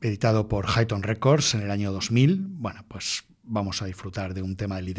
editado 0.00 0.48
por 0.48 0.66
Highton 0.66 1.02
Records 1.02 1.54
en 1.54 1.60
el 1.60 1.70
año 1.70 1.92
2000. 1.92 2.46
Bueno, 2.48 2.86
pues 2.88 3.24
vamos 3.42 3.82
a 3.82 3.84
disfrutar 3.84 4.32
de 4.32 4.40
un 4.40 4.56
tema 4.56 4.76
de 4.76 4.82
Lee 4.82 4.94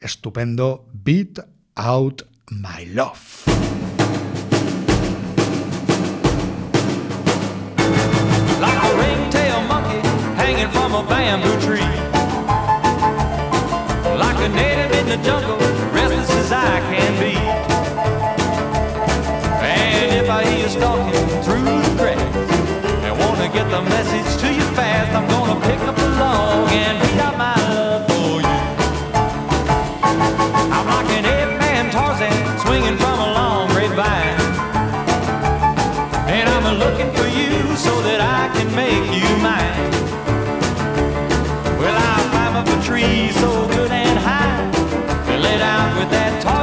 estupendo 0.00 0.86
Beat 0.92 1.38
Out 1.76 2.24
My 2.50 2.84
Love. 2.86 3.91
Hanging 10.52 10.72
from 10.72 10.92
a 10.94 11.02
bamboo 11.08 11.58
tree. 11.64 11.80
Like 14.18 14.36
a 14.44 14.48
native 14.48 14.92
in 14.98 15.06
the 15.08 15.16
jungle, 15.24 15.56
restless 15.92 16.30
as 16.30 16.52
I 16.52 16.80
can 16.90 17.12
be. 17.20 17.34
And 19.64 20.12
if 20.20 20.28
I 20.28 20.44
hear 20.44 20.58
you 20.64 20.68
stalking 20.68 21.42
through 21.44 21.64
the 21.64 21.94
grass 21.96 22.20
and 23.04 23.18
wanna 23.18 23.48
get 23.48 23.70
the 23.70 23.80
message 23.82 24.40
to 24.42 24.52
you 24.52 24.66
fast, 24.76 25.12
I'm 25.16 25.26
gonna 25.28 25.58
pick 25.66 25.80
up 25.88 25.96
the 25.96 26.08
log 26.20 26.70
and 26.70 27.00
beat 27.00 27.20
out 27.20 27.36
my 27.38 27.54
love 27.72 28.02
for 28.10 28.40
you. 28.46 28.60
I'm 30.76 30.86
like 30.94 31.10
an 31.18 31.24
eight-man 31.34 31.90
Tarzan 31.90 32.58
swinging 32.60 32.96
from 32.98 33.16
a 33.26 33.30
long 33.38 33.68
grapevine. 33.70 34.40
And 36.28 36.46
I'm 36.48 36.78
looking 36.78 37.10
for 37.16 37.26
you 37.38 37.74
so 37.76 38.02
that 38.02 38.20
I 38.20 38.52
can 38.54 38.68
make 38.76 39.06
you 39.16 39.28
mine. 39.42 39.80
Tree 43.02 43.32
so 43.32 43.66
good 43.66 43.90
and 43.90 44.16
high. 44.16 44.62
Lay 45.26 45.58
down 45.58 45.98
with 45.98 46.10
that 46.10 46.40
Tarzan 46.40 46.61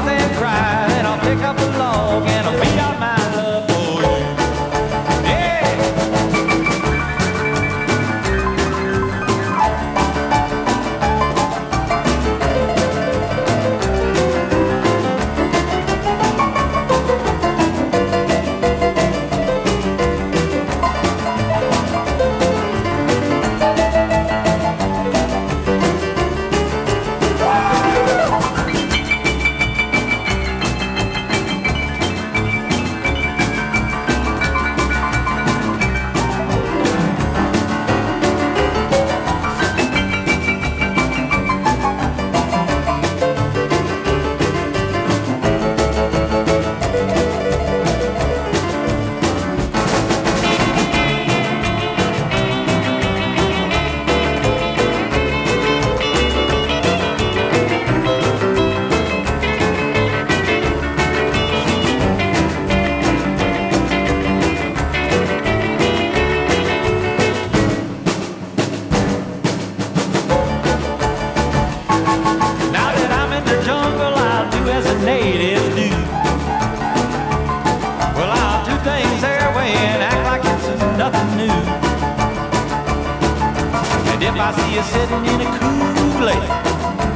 A 84.49 84.51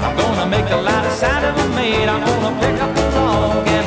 I'm 0.06 0.16
gonna 0.16 0.46
make 0.46 0.68
the 0.70 0.78
loudest 0.78 1.20
sound 1.20 1.44
ever 1.44 1.68
made. 1.70 2.08
I'm 2.08 2.22
gonna 2.24 2.60
pick 2.60 2.80
up 2.80 2.94
the 2.96 3.02
and. 3.72 3.84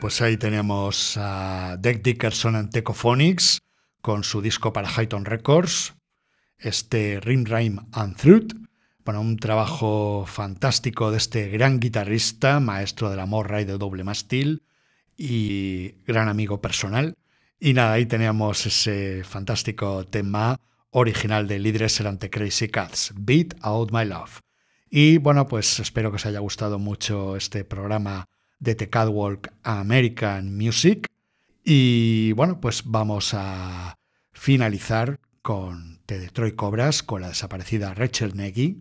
Pues 0.00 0.20
ahí 0.22 0.36
tenemos 0.36 1.16
a 1.18 1.76
Deck 1.78 2.02
Dickerson 2.02 2.56
en 2.56 2.70
Tecophonics 2.70 3.60
con 4.00 4.24
su 4.24 4.40
disco 4.40 4.72
para 4.72 4.88
Highton 4.88 5.24
Records, 5.24 5.94
este 6.60 7.20
Rim 7.20 7.44
Rhyme 7.44 7.80
and 7.92 8.16
Truth. 8.16 8.52
Bueno, 9.04 9.20
un 9.20 9.36
trabajo 9.38 10.24
fantástico 10.26 11.10
de 11.10 11.16
este 11.16 11.48
gran 11.48 11.80
guitarrista, 11.80 12.60
maestro 12.60 13.10
del 13.10 13.20
amor 13.20 13.50
ray 13.50 13.64
de 13.64 13.78
doble 13.78 14.04
mástil 14.04 14.62
y 15.16 15.94
gran 16.06 16.28
amigo 16.28 16.60
personal. 16.60 17.14
Y 17.58 17.74
nada, 17.74 17.92
ahí 17.92 18.06
teníamos 18.06 18.66
ese 18.66 19.22
fantástico 19.24 20.06
tema 20.06 20.60
original 20.90 21.46
de 21.46 21.60
Dresser 21.72 22.06
ante 22.06 22.30
Crazy 22.30 22.68
Cats, 22.68 23.12
Beat 23.16 23.54
Out 23.62 23.92
My 23.92 24.04
Love. 24.04 24.40
Y 24.88 25.18
bueno, 25.18 25.46
pues 25.46 25.78
espero 25.78 26.10
que 26.10 26.16
os 26.16 26.26
haya 26.26 26.40
gustado 26.40 26.78
mucho 26.78 27.36
este 27.36 27.64
programa 27.64 28.26
de 28.58 28.74
The 28.74 28.88
Catwalk 28.90 29.52
American 29.62 30.56
Music. 30.56 31.06
Y 31.64 32.32
bueno, 32.32 32.60
pues 32.60 32.82
vamos 32.84 33.34
a 33.34 33.94
finalizar 34.32 35.20
con 35.42 35.89
The 36.10 36.18
Detroit 36.18 36.56
Cobras, 36.56 37.04
con 37.04 37.22
la 37.22 37.28
desaparecida 37.28 37.94
Rachel 37.94 38.36
Nagy. 38.36 38.80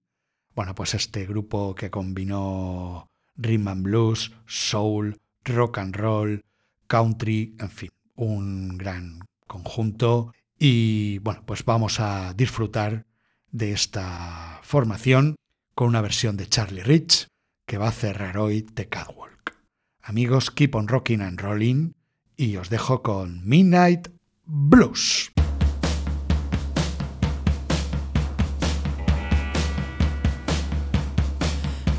Bueno, 0.55 0.73
pues 0.73 0.95
este 0.95 1.27
grupo 1.27 1.75
que 1.75 1.91
combinó 1.91 3.05
rhythm 3.35 3.67
and 3.67 3.83
blues, 3.83 4.31
soul, 4.47 5.15
rock 5.45 5.77
and 5.77 5.95
roll, 5.95 6.43
country, 6.87 7.55
en 7.59 7.69
fin, 7.69 7.91
un 8.15 8.79
gran 8.79 9.19
conjunto. 9.45 10.33
Y 10.57 11.19
bueno, 11.19 11.43
pues 11.45 11.63
vamos 11.65 11.99
a 11.99 12.33
disfrutar 12.33 13.05
de 13.51 13.73
esta 13.73 14.59
formación 14.63 15.35
con 15.75 15.87
una 15.87 16.01
versión 16.01 16.35
de 16.35 16.47
Charlie 16.47 16.81
Rich 16.81 17.27
que 17.67 17.77
va 17.77 17.89
a 17.89 17.91
cerrar 17.91 18.39
hoy 18.39 18.63
The 18.63 18.89
Catwalk. 18.89 19.53
Amigos, 20.01 20.49
keep 20.49 20.73
on 20.73 20.87
rocking 20.87 21.21
and 21.21 21.39
rolling 21.39 21.91
y 22.35 22.57
os 22.57 22.71
dejo 22.71 23.03
con 23.03 23.47
Midnight 23.47 24.07
Blues. 24.45 25.31